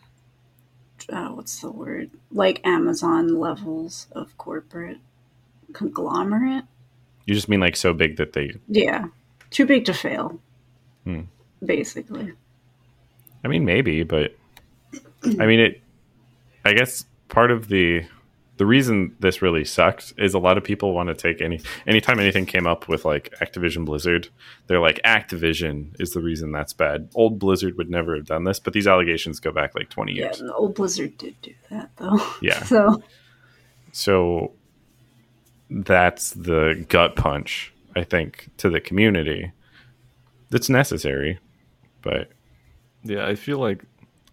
[1.09, 2.11] uh, what's the word?
[2.31, 4.99] Like Amazon levels of corporate
[5.73, 6.65] conglomerate.
[7.25, 8.55] You just mean like so big that they.
[8.67, 9.05] Yeah,
[9.49, 10.39] too big to fail.
[11.03, 11.21] Hmm.
[11.63, 12.33] Basically,
[13.43, 14.35] I mean, maybe, but
[15.39, 15.81] I mean it.
[16.63, 18.03] I guess part of the
[18.57, 22.19] the reason this really sucks is a lot of people want to take any anytime
[22.19, 24.29] anything came up with like Activision Blizzard,
[24.67, 27.09] they're like Activision is the reason that's bad.
[27.15, 30.25] Old Blizzard would never have done this, but these allegations go back like twenty yeah.
[30.25, 30.39] years.
[30.39, 32.19] The old Blizzard did do that though.
[32.41, 32.63] Yeah.
[32.65, 33.01] So
[33.91, 34.53] So
[35.69, 39.51] that's the gut punch, I think, to the community.
[40.49, 41.39] That's necessary,
[42.01, 42.29] but
[43.03, 43.83] Yeah, I feel like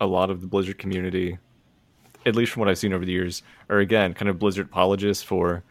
[0.00, 1.38] a lot of the Blizzard community,
[2.26, 5.22] at least from what I've seen over the years, are again kind of Blizzard apologists
[5.22, 5.62] for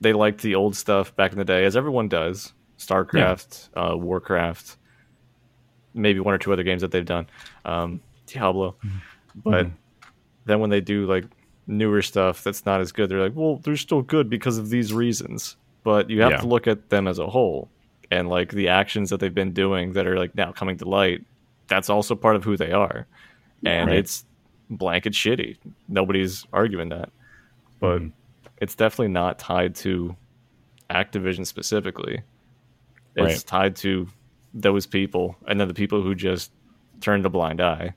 [0.00, 2.52] they liked the old stuff back in the day, as everyone does.
[2.78, 4.76] StarCraft, uh, Warcraft,
[5.94, 7.26] maybe one or two other games that they've done,
[7.64, 8.76] um, Diablo.
[9.34, 9.68] But
[10.44, 11.24] then when they do like
[11.66, 14.92] newer stuff that's not as good, they're like, well, they're still good because of these
[14.92, 15.56] reasons.
[15.84, 16.36] But you have Yeah.
[16.38, 17.70] to look at them as a whole
[18.10, 21.24] and like the actions that they've been doing that are like now coming to light.
[21.68, 23.06] That's also part of who they are,
[23.64, 23.98] and Right.
[23.98, 24.24] it's
[24.70, 25.56] blanket shitty.
[25.88, 27.10] Nobody's arguing that,
[27.80, 28.12] but Mhm.
[28.58, 30.16] it's definitely not tied to
[30.90, 32.22] Activision specifically.
[33.16, 33.46] It's Right.
[33.46, 34.08] tied to
[34.54, 36.52] those people, and then the people who just
[37.00, 37.94] turned a blind eye.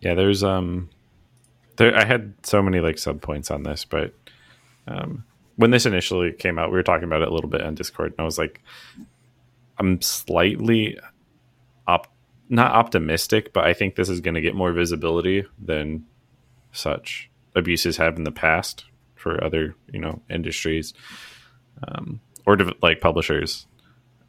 [0.00, 0.88] Yeah, there's um
[1.76, 4.14] there I had so many like sub points on this, but
[4.86, 5.24] um
[5.56, 8.12] when this initially came out, we were talking about it a little bit on Discord,
[8.12, 8.62] and I was like
[9.78, 10.98] I'm slightly
[11.86, 12.06] op
[12.50, 16.04] not optimistic, but I think this is gonna get more visibility than
[16.72, 18.84] such abuses have in the past
[19.14, 20.92] for other, you know, industries.
[21.86, 23.66] Um or like publishers.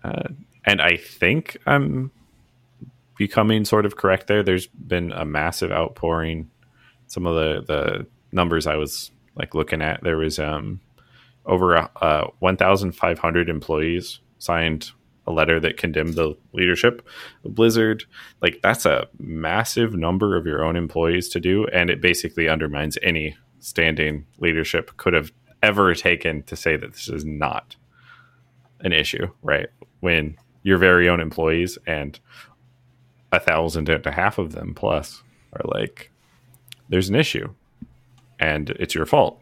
[0.03, 0.29] Uh,
[0.65, 2.11] and I think I'm
[3.17, 4.43] becoming sort of correct there.
[4.43, 6.49] There's been a massive outpouring.
[7.07, 10.81] Some of the the numbers I was like looking at, there was um
[11.45, 14.91] over uh, 1,500 employees signed
[15.27, 17.07] a letter that condemned the leadership
[17.43, 18.05] of Blizzard.
[18.41, 22.97] Like that's a massive number of your own employees to do, and it basically undermines
[23.01, 27.75] any standing leadership could have ever taken to say that this is not
[28.79, 29.67] an issue, right?
[29.99, 32.19] When your very own employees and
[33.31, 36.11] a thousand and a half of them plus are like,
[36.89, 37.53] there's an issue
[38.39, 39.41] and it's your fault.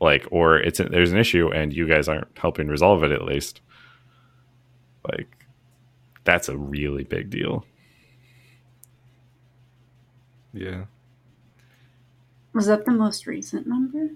[0.00, 3.60] Like, or it's there's an issue and you guys aren't helping resolve it at least.
[5.10, 5.28] Like,
[6.24, 7.64] that's a really big deal.
[10.52, 10.84] Yeah.
[12.54, 14.10] was that the most recent number?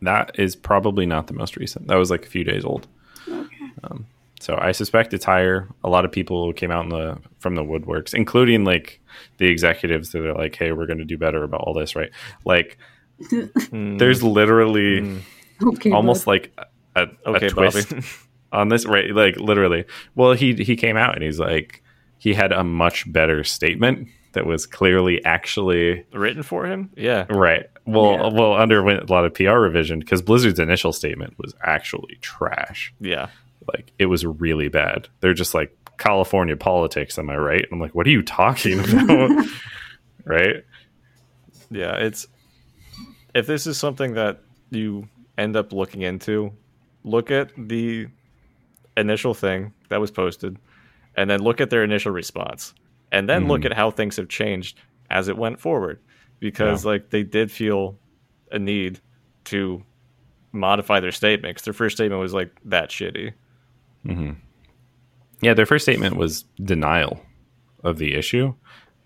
[0.00, 1.88] That is probably not the most recent.
[1.88, 2.86] That was like a few days old.
[3.28, 3.64] Okay.
[4.44, 5.68] So I suspect it's higher.
[5.82, 9.00] A lot of people came out in the from the woodworks, including like
[9.38, 12.10] the executives that are like, "Hey, we're going to do better about all this." Right?
[12.44, 12.76] Like,
[13.72, 15.22] there's literally mm,
[15.62, 15.92] okay.
[15.92, 16.52] almost like
[16.94, 18.06] a, a okay, twist Bobby.
[18.54, 19.10] on this, right?
[19.14, 19.84] Like literally.
[20.14, 21.82] Well, he he came out and he's like,
[22.18, 26.90] he had a much better statement that was clearly actually Written for him?
[26.96, 27.26] Yeah.
[27.30, 27.66] right.
[27.86, 28.28] Well, Yeah.
[28.32, 32.92] well, underwent a lot of PR revision because Blizzard's initial statement was actually trash.
[33.00, 33.28] Yeah.
[33.72, 35.08] Like it was really bad.
[35.20, 37.18] They're just like California politics.
[37.18, 37.64] Am I right?
[37.70, 39.46] I'm like, what are you talking about?
[40.24, 40.64] right?
[41.70, 42.26] Yeah, it's
[43.34, 44.40] if this is something that
[44.70, 46.52] you end up looking into,
[47.04, 48.08] look at the
[48.96, 50.58] initial thing that was posted
[51.16, 52.74] and then look at their initial response.
[53.12, 53.66] And then look Mhm.
[53.66, 54.80] at how things have changed
[55.10, 56.00] as it went forward
[56.40, 57.98] because like they did feel
[58.50, 58.98] a need
[59.44, 59.82] to
[60.52, 63.32] modify their statement because their first statement was like that shitty.
[65.40, 67.20] Yeah, their first statement was denial
[67.82, 68.54] of the issue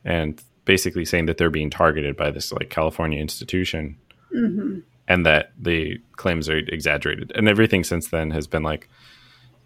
[0.04, 3.96] and basically saying that they're being targeted by this like California institution
[4.32, 7.32] and that the claims are exaggerated.
[7.34, 8.88] And everything since then has been like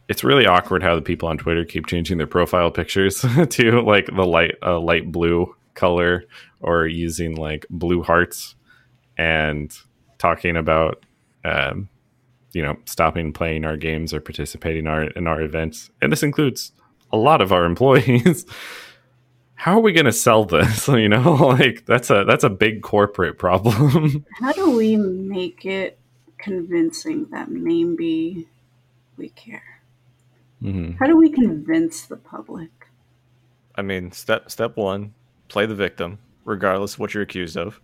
[0.08, 4.06] it's really awkward how the people on Twitter keep changing their profile pictures to like
[4.06, 6.24] the light uh, light blue color
[6.60, 8.54] or using like blue hearts
[9.16, 9.76] and
[10.18, 11.04] talking about
[11.44, 11.88] um,
[12.52, 15.90] you know stopping playing our games or participating our, in our events.
[16.00, 16.72] And this includes
[17.12, 18.44] a lot of our employees.
[19.54, 20.88] How are we going to sell this?
[20.88, 24.26] You know like that's a that's a big corporate problem.
[24.40, 25.98] How do we make it
[26.38, 28.48] convincing that maybe
[29.16, 29.71] we care?
[30.62, 30.96] Mhm.
[30.98, 32.70] How do we convince the public?
[33.74, 35.14] I mean, step step one,
[35.48, 37.80] play the victim, regardless of what you're accused of.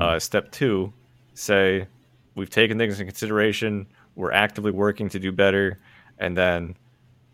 [0.00, 0.92] Uh, step two,
[1.34, 1.88] say
[2.36, 3.86] we've taken things into consideration.
[4.14, 5.80] We're actively working to do better,
[6.18, 6.76] and then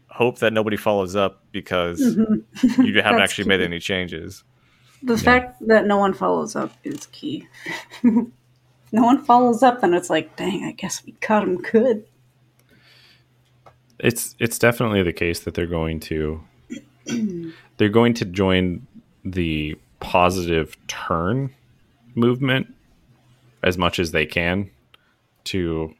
[0.09, 4.43] hope that nobody follows up because you haven't That's actually made any changes.
[5.03, 7.47] The fact that no one follows up is key.
[8.03, 8.33] no
[8.93, 12.07] one follows up, then it's like, dang, I guess we caught him good.
[13.99, 16.41] It's it's definitely the case that they're going to
[17.77, 18.87] they're going to join
[19.25, 21.55] the positive turn
[22.15, 22.73] movement
[23.63, 24.71] as much as they can
[25.45, 25.95] to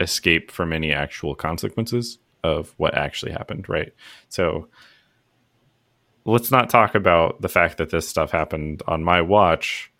[0.00, 3.92] escape from any actual consequences of what actually happened right?
[4.28, 4.68] So
[6.24, 9.92] let's not talk about the fact that this stuff happened on my watch.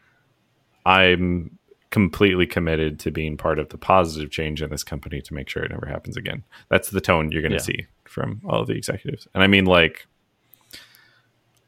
[0.86, 1.58] I'm
[1.94, 5.62] completely committed to being part of the positive change in this company to make sure
[5.62, 6.42] it never happens again.
[6.68, 7.62] That's the tone you're going to Yeah.
[7.62, 9.26] see from all of the executives.
[9.32, 10.06] And i mean like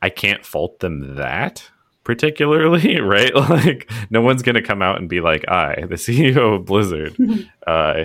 [0.03, 1.71] i can't fault them that
[2.05, 3.33] particularly right?
[3.57, 7.17] Like no one's going to come out and be like i the ceo of blizzard
[7.67, 8.05] uh,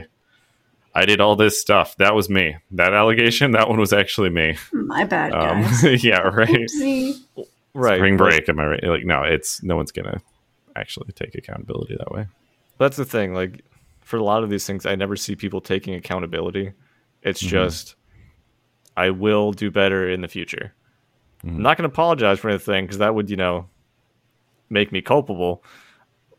[0.95, 1.95] i did all this stuff.
[1.97, 2.57] That was me.
[2.71, 4.57] That allegation that one was actually me.
[4.73, 5.59] My bad, um,
[6.07, 6.49] yeah right.
[6.49, 7.19] Oopsie.
[7.73, 7.97] Right.
[7.99, 8.83] spring break am i right?
[8.83, 10.21] Like no it's no one's going to
[10.75, 12.25] actually take accountability that way
[12.77, 13.33] That's the thing.
[13.33, 13.63] Like
[14.01, 16.73] for a lot of these things, I never see people taking accountability.
[17.21, 17.49] It's mm-hmm.
[17.49, 17.95] just,
[18.97, 20.73] I will do better in the future.
[21.45, 21.57] Mm-hmm.
[21.57, 23.67] I'm not going to apologize for anything because that would, you know,
[24.69, 25.63] make me culpable,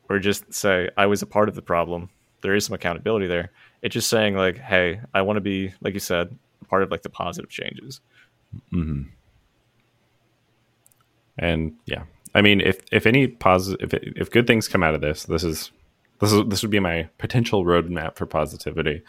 [0.09, 2.11] or just say I was a part of the problem.
[2.41, 3.53] There is some accountability there.
[3.83, 6.37] It's just saying like, hey, I want to be, like you said,
[6.69, 8.01] part of like the positive changes.
[8.71, 9.05] Mm-hmm.
[11.39, 12.03] and yeah
[12.35, 15.45] i mean if if any positive if, if good things come out of this this
[15.45, 15.71] is
[16.23, 19.03] this is this would be my potential roadmap for positivity.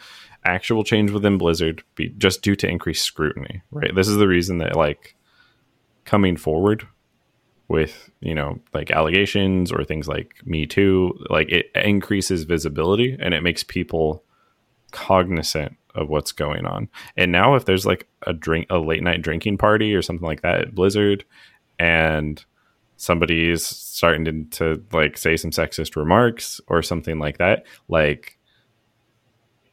[0.44, 3.94] Actual change within blizzard be just due to increased scrutiny right?
[3.94, 5.14] This is the reason that like
[6.04, 6.86] coming forward
[7.68, 13.32] with you know like allegations or things like me too like it increases visibility and
[13.32, 14.24] it makes people
[14.90, 16.88] cognizant of what's going on.
[17.16, 20.42] And now if there's like a drink a late night drinking party or something like
[20.42, 21.24] that at blizzard
[21.78, 22.44] and
[22.96, 28.38] somebody's starting to, to like say some sexist remarks or something like that like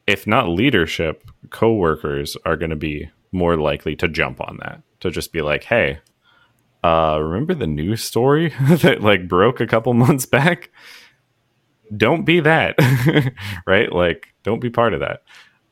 [0.08, 5.10] if not leadership coworkers are going to be more likely to jump on that to
[5.10, 6.00] just be like hey
[6.84, 10.72] uh remember the news story that like broke a couple months back?
[11.96, 12.76] Don't be that
[13.68, 13.92] right?
[13.92, 15.24] Like don't be part of that.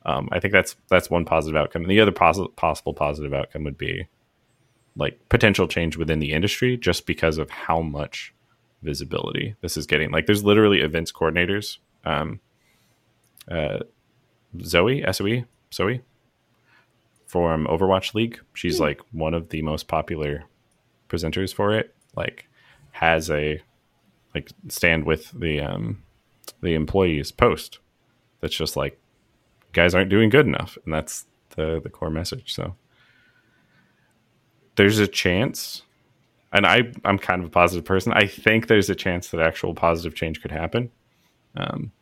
[0.06, 1.82] Um i think that's that's one positive outcome.
[1.82, 4.06] And the other posi- possible positive outcome would be
[5.00, 8.32] like potential change within the industry just because of how much
[8.82, 10.10] visibility this is getting.
[10.10, 11.78] Like there's literally events coordinators.
[12.04, 12.40] Um,
[13.50, 13.80] uh,
[14.62, 16.02] Zoe, SOE, Zoe
[17.26, 18.40] from Overwatch League.
[18.54, 20.44] She's like one of the most popular
[21.08, 21.94] presenters for it.
[22.14, 22.46] Like
[22.92, 23.60] has a
[24.34, 26.02] like stand with the um
[26.60, 27.78] the employees post
[28.40, 28.98] that's just like
[29.72, 32.74] guys aren't doing good enough and that's the the core message so
[34.80, 35.82] there's a chance
[36.54, 38.14] and I, I'm kind of a positive person.
[38.14, 40.90] I think there's a chance that actual positive change could happen.
[41.54, 41.92] Um,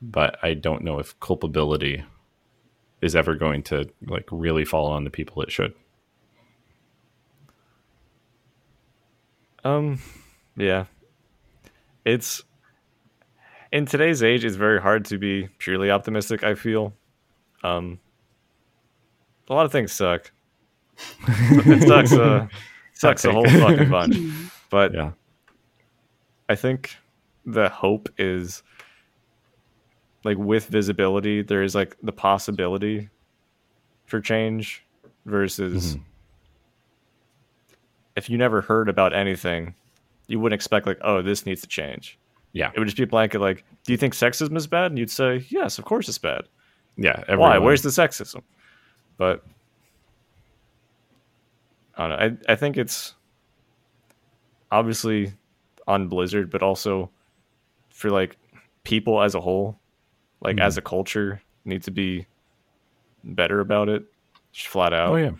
[0.00, 2.04] but I don't know if culpability
[3.00, 5.74] is ever going to like really fall on the people it should.
[9.64, 9.98] Um,
[10.56, 10.84] yeah,
[12.04, 12.44] it's
[13.72, 14.44] in today's age.
[14.44, 16.44] It's very hard to be purely optimistic.
[16.44, 16.92] I feel,
[17.64, 17.98] um,
[19.50, 20.30] a lot of things suck.
[21.28, 22.12] It sucks.
[22.12, 22.46] Uh,
[22.94, 24.16] sucks a whole fucking bunch.
[24.70, 25.12] But Yeah.
[26.48, 26.96] I think
[27.44, 28.62] the hope is
[30.24, 33.08] like with visibility, there is like the possibility
[34.06, 34.84] for change
[35.24, 36.02] versus Mhm.
[38.16, 39.74] if you never heard about anything,
[40.26, 42.18] you wouldn't expect like, oh, this needs to change.
[42.52, 42.70] Yeah.
[42.74, 44.90] It would just be a blanket like, do you think sexism is bad?
[44.90, 46.42] And you'd say, yes, of course it's bad.
[46.96, 47.22] Yeah.
[47.36, 47.58] Why?
[47.58, 48.42] Where's the sexism?
[49.18, 49.44] But
[51.96, 52.36] I don't know.
[52.48, 53.14] I, I think it's
[54.70, 55.32] obviously
[55.86, 57.10] on Blizzard, but also
[57.90, 58.36] for like
[58.84, 59.78] people as a whole,
[60.40, 62.26] like as a culture, need to be
[63.24, 64.04] better about it,
[64.52, 65.10] just flat out.
[65.12, 65.30] Oh yeah.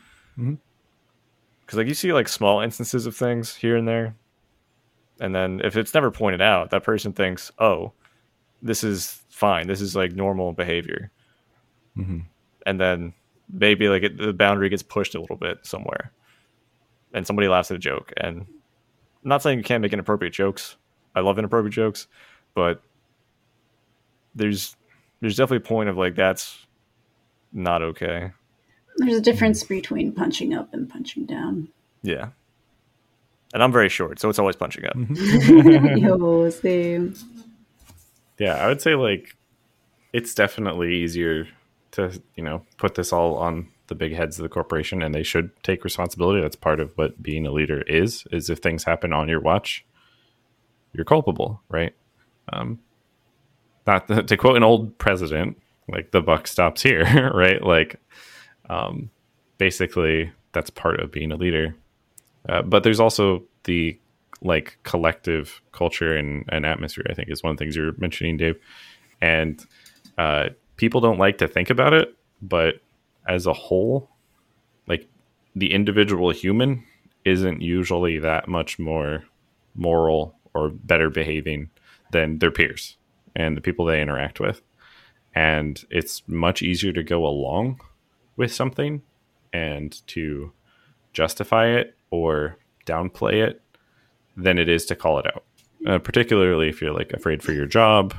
[1.60, 4.14] Because like you see like small instances of things here and there,
[5.20, 7.92] and then if it's never pointed out, that person thinks, "Oh,
[8.62, 9.66] this is fine.
[9.66, 11.10] This is like normal behavior,"
[11.96, 12.24] Mhm.
[12.64, 13.14] and then
[13.52, 16.12] maybe like it, the boundary gets pushed a little bit somewhere,
[17.16, 18.12] and somebody laughs at a joke.
[18.18, 18.46] And I'm
[19.24, 20.76] not saying you can't make inappropriate jokes.
[21.14, 22.06] I love inappropriate jokes,
[22.54, 22.82] but
[24.34, 24.76] there's
[25.20, 26.66] there's definitely a point of like that's
[27.52, 28.32] not okay.
[28.98, 31.68] There's a difference between punching up and punching down.
[32.02, 32.28] Yeah.
[33.54, 34.94] And I'm very short, so it's always punching up.
[34.94, 35.96] Mm-hmm.
[36.04, 37.14] Yo, same.
[38.38, 39.36] Yeah, I would say like
[40.12, 41.48] it's definitely easier
[41.92, 45.22] to, you know, put this all on the big heads of the corporation and they
[45.22, 46.40] should take responsibility.
[46.40, 49.84] That's part of what being a leader is, is if things happen on your watch,
[50.92, 51.94] you're culpable, right?
[52.52, 52.80] Um
[53.86, 57.62] not to, quote an old president, like the buck stops here, right?
[57.62, 58.00] Like
[58.68, 59.10] um
[59.58, 61.76] basically that's part of being a leader.
[62.48, 63.98] Uh, but there's also the
[64.42, 68.36] like collective culture and, and atmosphere i think is one of the things you're mentioning
[68.36, 68.58] dave
[69.20, 69.64] and
[70.18, 72.76] uh, people don't like to think about it but
[73.28, 74.10] as a whole
[74.86, 75.08] like
[75.54, 76.84] the individual human
[77.24, 79.24] isn't usually that much more
[79.74, 81.68] moral or better behaving
[82.12, 82.96] than their peers
[83.34, 84.62] and the people they interact with
[85.34, 87.80] and it's much easier to go along
[88.36, 89.02] with something
[89.52, 90.52] and to
[91.12, 93.60] justify it or downplay it
[94.36, 95.44] than it is to call it out.
[95.86, 98.14] Uh, particularly if you're like afraid for your job,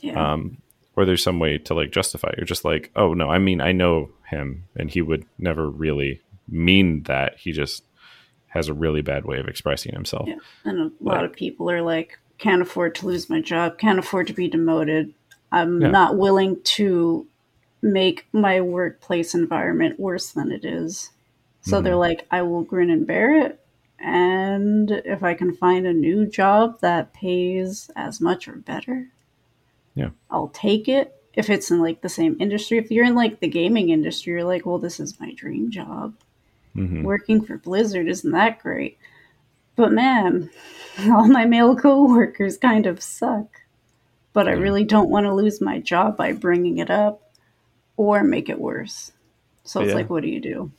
[0.00, 0.32] Yeah.
[0.32, 0.58] um,
[0.96, 2.32] or there's some way to like justify.
[2.36, 6.20] You're just like, oh no, I mean I know him, and he would never really
[6.48, 7.38] mean that.
[7.38, 7.84] He just
[8.48, 10.28] has a really bad way of expressing himself.
[10.28, 10.36] Yeah.
[10.64, 14.26] and a lot of people are like, can't afford to lose my job, can't afford
[14.26, 15.14] to be demoted.
[15.52, 15.90] I'm Yeah.
[15.90, 17.26] not willing to
[17.82, 21.10] make my workplace environment worse than it is.
[21.62, 22.00] So they're mm-hmm.
[22.00, 23.60] like, I will grin and bear it.
[23.98, 29.08] And if I can find a new job that pays as much or better,
[29.94, 30.10] Yeah.
[30.30, 31.14] I'll take it.
[31.34, 34.44] If it's in like the same industry, if you're in like the gaming industry, you're
[34.44, 36.14] like, well, this is my dream job.
[36.76, 37.02] Mhm.
[37.02, 38.98] Working for Blizzard isn't that great.
[39.76, 40.50] But man,
[41.00, 43.46] all my male coworkers kind of suck.
[44.32, 47.32] But I really don't want to lose my job by bringing it up
[47.96, 49.10] or make it worse.
[49.64, 49.94] So it's Yeah.
[49.94, 50.70] like, what do you do?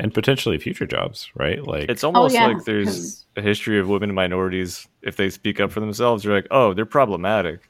[0.00, 1.64] And potentially future jobs, right?
[1.64, 4.86] Like, It's almost yeah, like there's a history of women and minorities.
[5.02, 7.68] If they speak up for themselves, you're like, oh, they're problematic.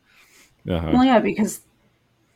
[0.69, 0.91] Uh-huh.
[0.93, 1.61] Well, yeah, because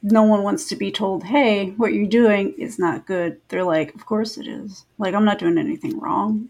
[0.02, 3.40] no one wants to be told, hey, what you're doing is not good.
[3.48, 4.84] They're like, of course it is.
[4.98, 6.48] Like, I'm not doing anything wrong.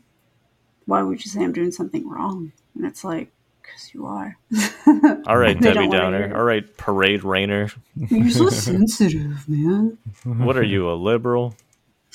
[0.86, 2.52] Why would you say I'm doing something wrong?
[2.74, 3.30] And it's like,
[3.62, 4.36] because you are.
[5.26, 6.36] All right, Debbie don't wanna hear Downer.
[6.36, 7.68] All right, Parade Rainer.
[7.94, 9.98] You're so sensitive, man.
[10.24, 11.54] What are you, a liberal?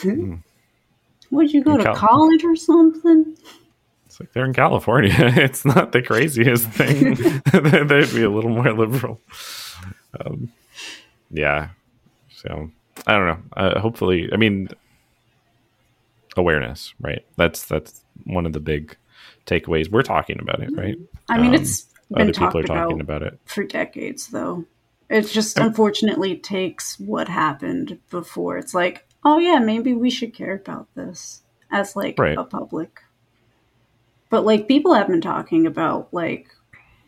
[0.03, 3.37] Would you go In to college or something?
[4.17, 5.13] It's like they're in California.
[5.17, 7.13] It's not the craziest thing.
[7.51, 9.21] They'd be a little more liberal.
[10.19, 10.51] Um,
[11.29, 11.69] yeah.
[12.33, 12.71] So
[13.05, 13.39] I don't know.
[13.55, 14.69] Uh, hopefully, I mean,
[16.35, 17.23] awareness, right?
[17.35, 18.95] That's that's one of the big
[19.45, 19.91] takeaways.
[19.91, 20.97] We're talking about it, right?
[21.29, 23.39] I mean, Um, it's been Other people are talking about, about it.
[23.45, 24.65] for decades, though.
[25.09, 28.57] It just unfortunately takes what happened before.
[28.57, 32.37] It's like, oh yeah, maybe we should care about this as like Right.
[32.37, 33.01] a public.
[34.29, 36.49] But like people have been talking about like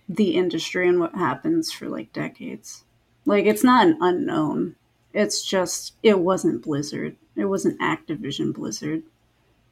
[0.07, 2.83] the industry and what happens for like decades.
[3.25, 4.75] Like it's not an unknown.
[5.13, 7.15] It's just it wasn't Blizzard.
[7.35, 9.03] It wasn't Activision Blizzard.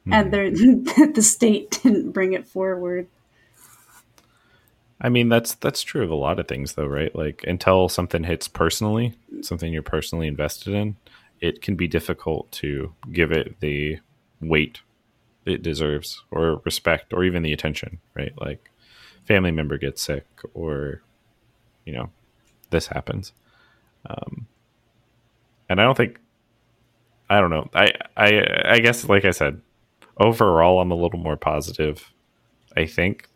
[0.04, 0.12] Hmm.
[0.12, 0.50] And they're,
[1.12, 3.08] the state didn't bring it forward.
[5.00, 7.14] I mean, that's that's true of a lot of things, though, right?
[7.14, 10.96] Like until something hits personally, something you're personally invested in,
[11.40, 14.00] it can be difficult to give it the
[14.40, 14.80] weight
[15.48, 18.32] it deserves or respect or even the attention, right?
[18.38, 18.70] Like
[19.24, 21.02] family member gets sick or
[21.84, 22.10] you know,
[22.70, 23.32] this happens.
[24.06, 24.46] Um
[25.68, 26.20] and I don't think
[27.30, 27.68] I don't know.
[27.74, 29.60] I I I guess like I said,
[30.18, 32.12] overall I'm a little more positive,
[32.76, 33.28] I think,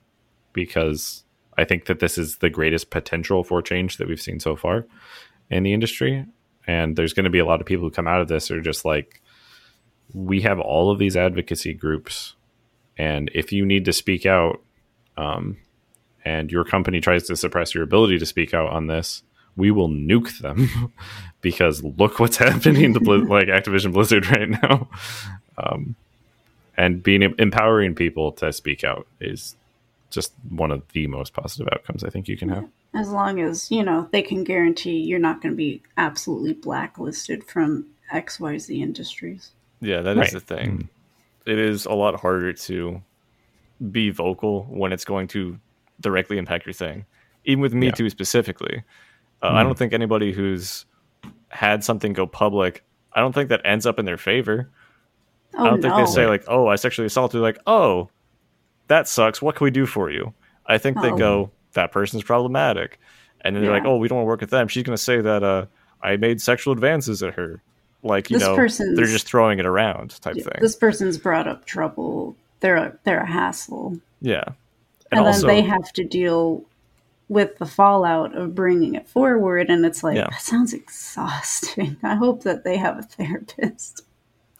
[0.53, 1.25] because
[1.59, 4.87] I think that this is the greatest potential for change that we've seen so far
[5.51, 6.27] in the industry.
[6.67, 8.61] And there's going to be a lot of people who come out of this are
[8.61, 9.22] just like,
[10.15, 12.35] we have all of these advocacy groups.
[12.99, 14.61] And if you need to speak out,
[15.17, 15.57] um,
[16.25, 19.23] and your company tries to suppress your ability to speak out on this,
[19.57, 20.93] we will nuke them
[21.41, 24.89] because look what's happening to like Activision Blizzard right now.
[25.59, 25.97] Um,
[26.77, 29.57] and being empowering people to speak out is
[30.11, 32.69] just one of the most positive outcomes I think you can have.
[32.95, 37.45] As long as, you know, they can guarantee you're not going to be absolutely blacklisted
[37.45, 39.53] from XYZ industries.
[39.83, 40.33] Yeah, that is right.
[40.33, 40.71] the thing.
[40.71, 41.51] Mm-hmm.
[41.51, 43.03] It is a lot harder to
[43.91, 45.59] be vocal when it's going to
[46.01, 47.05] directly impact your thing.
[47.45, 47.93] Even with Me yeah.
[47.93, 48.85] Too specifically.
[49.43, 49.55] Uh, mm.
[49.55, 50.87] I don't think anybody who's
[51.49, 54.71] had something go public, I don't think that ends up in their favor.
[55.55, 58.09] Oh, I don't think they say like, "Oh, I sexually assaulted." Like, "Oh,
[58.89, 59.43] that sucks.
[59.43, 60.33] What can we do for you?
[60.67, 61.03] I think oh.
[61.03, 62.99] they go, that person's problematic.
[63.41, 64.69] And then they're like, oh, we don't want to work with them.
[64.69, 65.67] She's going to say that uh,
[66.03, 67.63] I made sexual advances at her.
[68.03, 70.61] Like, you this know, they're just throwing it around type thing.
[70.61, 72.37] This person's brought up trouble.
[72.61, 74.01] They're a, they're a hassle.
[74.21, 74.45] Yeah.
[75.11, 76.65] And, and also, then they have to deal
[77.29, 79.71] with the fallout of bringing it forward.
[79.71, 80.29] And it's like, yeah.
[80.31, 81.97] that sounds exhausting.
[82.03, 84.03] I hope that they have a therapist.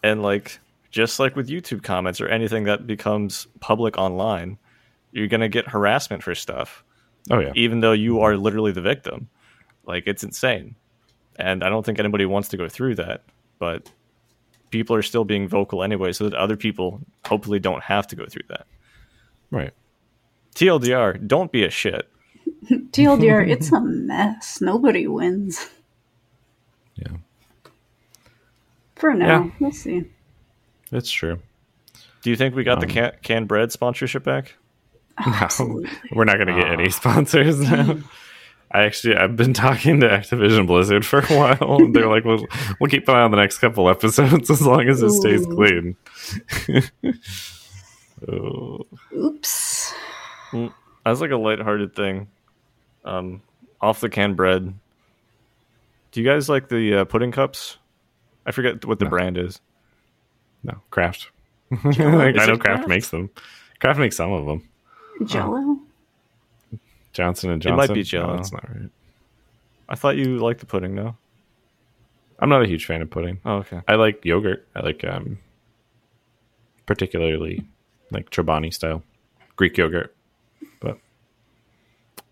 [0.03, 0.59] And like,
[0.91, 4.59] just like with YouTube comments or anything that becomes public online,
[5.11, 6.85] you're going to get harassment for stuff.
[7.31, 7.53] Oh, yeah.
[7.55, 9.29] Even though you are literally the victim.
[9.85, 10.77] Like, it's insane.
[11.37, 13.23] And I don't think anybody wants to go through that.
[13.63, 13.93] But
[14.71, 18.27] people are still being vocal anyway, so that other people hopefully don't have to go
[18.27, 18.67] through that.
[19.53, 19.71] Right.
[20.57, 22.11] TLDR, don't be a shit.
[22.65, 24.61] TLDR, it's a mess.
[24.61, 25.69] Nobody wins.
[26.97, 27.19] Yeah.
[28.97, 29.51] For now, yeah.
[29.61, 30.11] we'll see.
[30.91, 31.39] It's true.
[32.23, 34.57] Do you think we got um, the can- canned bread sponsorship back?
[35.25, 37.99] No, we're not going to get any sponsors now.
[38.73, 41.93] I actually I've been talking to Activision Blizzard for a while.
[41.93, 42.47] They're like, "We'll
[42.81, 45.97] we'll keep an eye on the next couple episodes as long as it stays clean."
[48.29, 48.87] oh.
[49.15, 49.95] Oops.
[50.51, 50.73] Mm,
[51.05, 52.29] that's like a lighthearted thing.
[53.05, 53.43] Um,
[53.81, 54.73] off the canned bread.
[56.13, 57.79] Do you guys like the uh, pudding cups?
[58.47, 59.11] I forget what the no.
[59.11, 59.61] brand is.
[60.63, 61.31] No, Kraft.
[61.71, 63.31] like, I know Kraft, Kraft makes them.
[63.81, 64.69] Kraft makes some of them.
[65.27, 65.79] Jello.
[67.13, 67.79] Johnson and Johnson.
[67.79, 68.29] It might be Jello.
[68.31, 68.91] No, that's not right.
[69.89, 71.17] I thought you liked the pudding, though.
[72.39, 73.41] I'm not a huge fan of pudding.
[73.45, 73.83] Oh, okay.
[73.87, 74.67] I like yogurt.
[74.75, 75.39] I like um,
[76.87, 77.65] particularly
[78.11, 79.05] like Chobani style
[79.55, 80.15] Greek yogurt,
[80.81, 80.99] but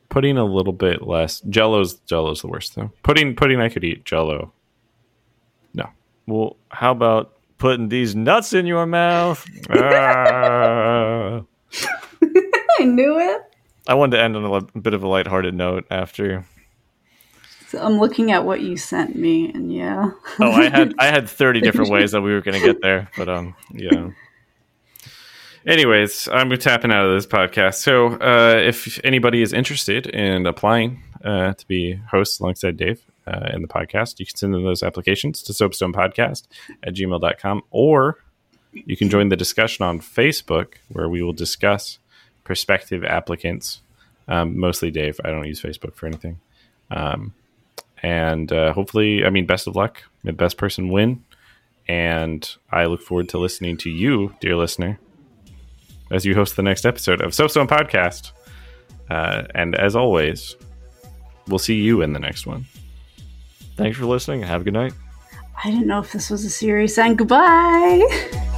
[0.09, 1.40] pudding a little bit less.
[1.43, 2.90] Jello's Jello's the worst though.
[3.05, 4.05] Pudding pudding I could eat.
[4.05, 4.52] Jello,
[5.74, 5.89] no.
[6.27, 9.47] Well, how about putting these nuts in your mouth.
[9.70, 11.43] uh.
[12.81, 13.43] I knew it.
[13.91, 16.47] I wanted to end on a bit of a lighthearted note after.
[17.67, 20.12] So I'm looking at what you sent me, and yeah.
[20.39, 23.11] oh, I had I had 30 different ways that we were going to get there,
[23.17, 24.11] but um, yeah.
[25.67, 27.75] Anyways, I'm tapping out of this podcast.
[27.75, 33.51] So, uh, if anybody is interested in applying uh, to be host alongside Dave, uh,
[33.53, 36.47] in the podcast, you can send in those applications to soapstonepodcast
[36.85, 38.19] at gmail.com, or
[38.73, 41.99] you can join the discussion on Facebook where we will discuss
[42.51, 43.81] prospective applicants.
[44.27, 45.20] Um, mostly Dave.
[45.24, 46.40] I don't use Facebook for anything.
[46.90, 47.32] Um,
[48.02, 50.02] and uh, hopefully, I mean, best of luck.
[50.24, 51.22] May the best person win.
[51.86, 54.98] And I look forward to listening to you, dear listener,
[56.10, 58.32] as you host the next episode of Soapstone Podcast.
[59.09, 60.56] Uh, and as always,
[61.47, 62.66] we'll see you in the next one.
[63.77, 64.43] Thanks for listening.
[64.43, 64.94] Have a good night.
[65.64, 66.98] I didn't know if this was a series.
[66.98, 68.47] And goodbye.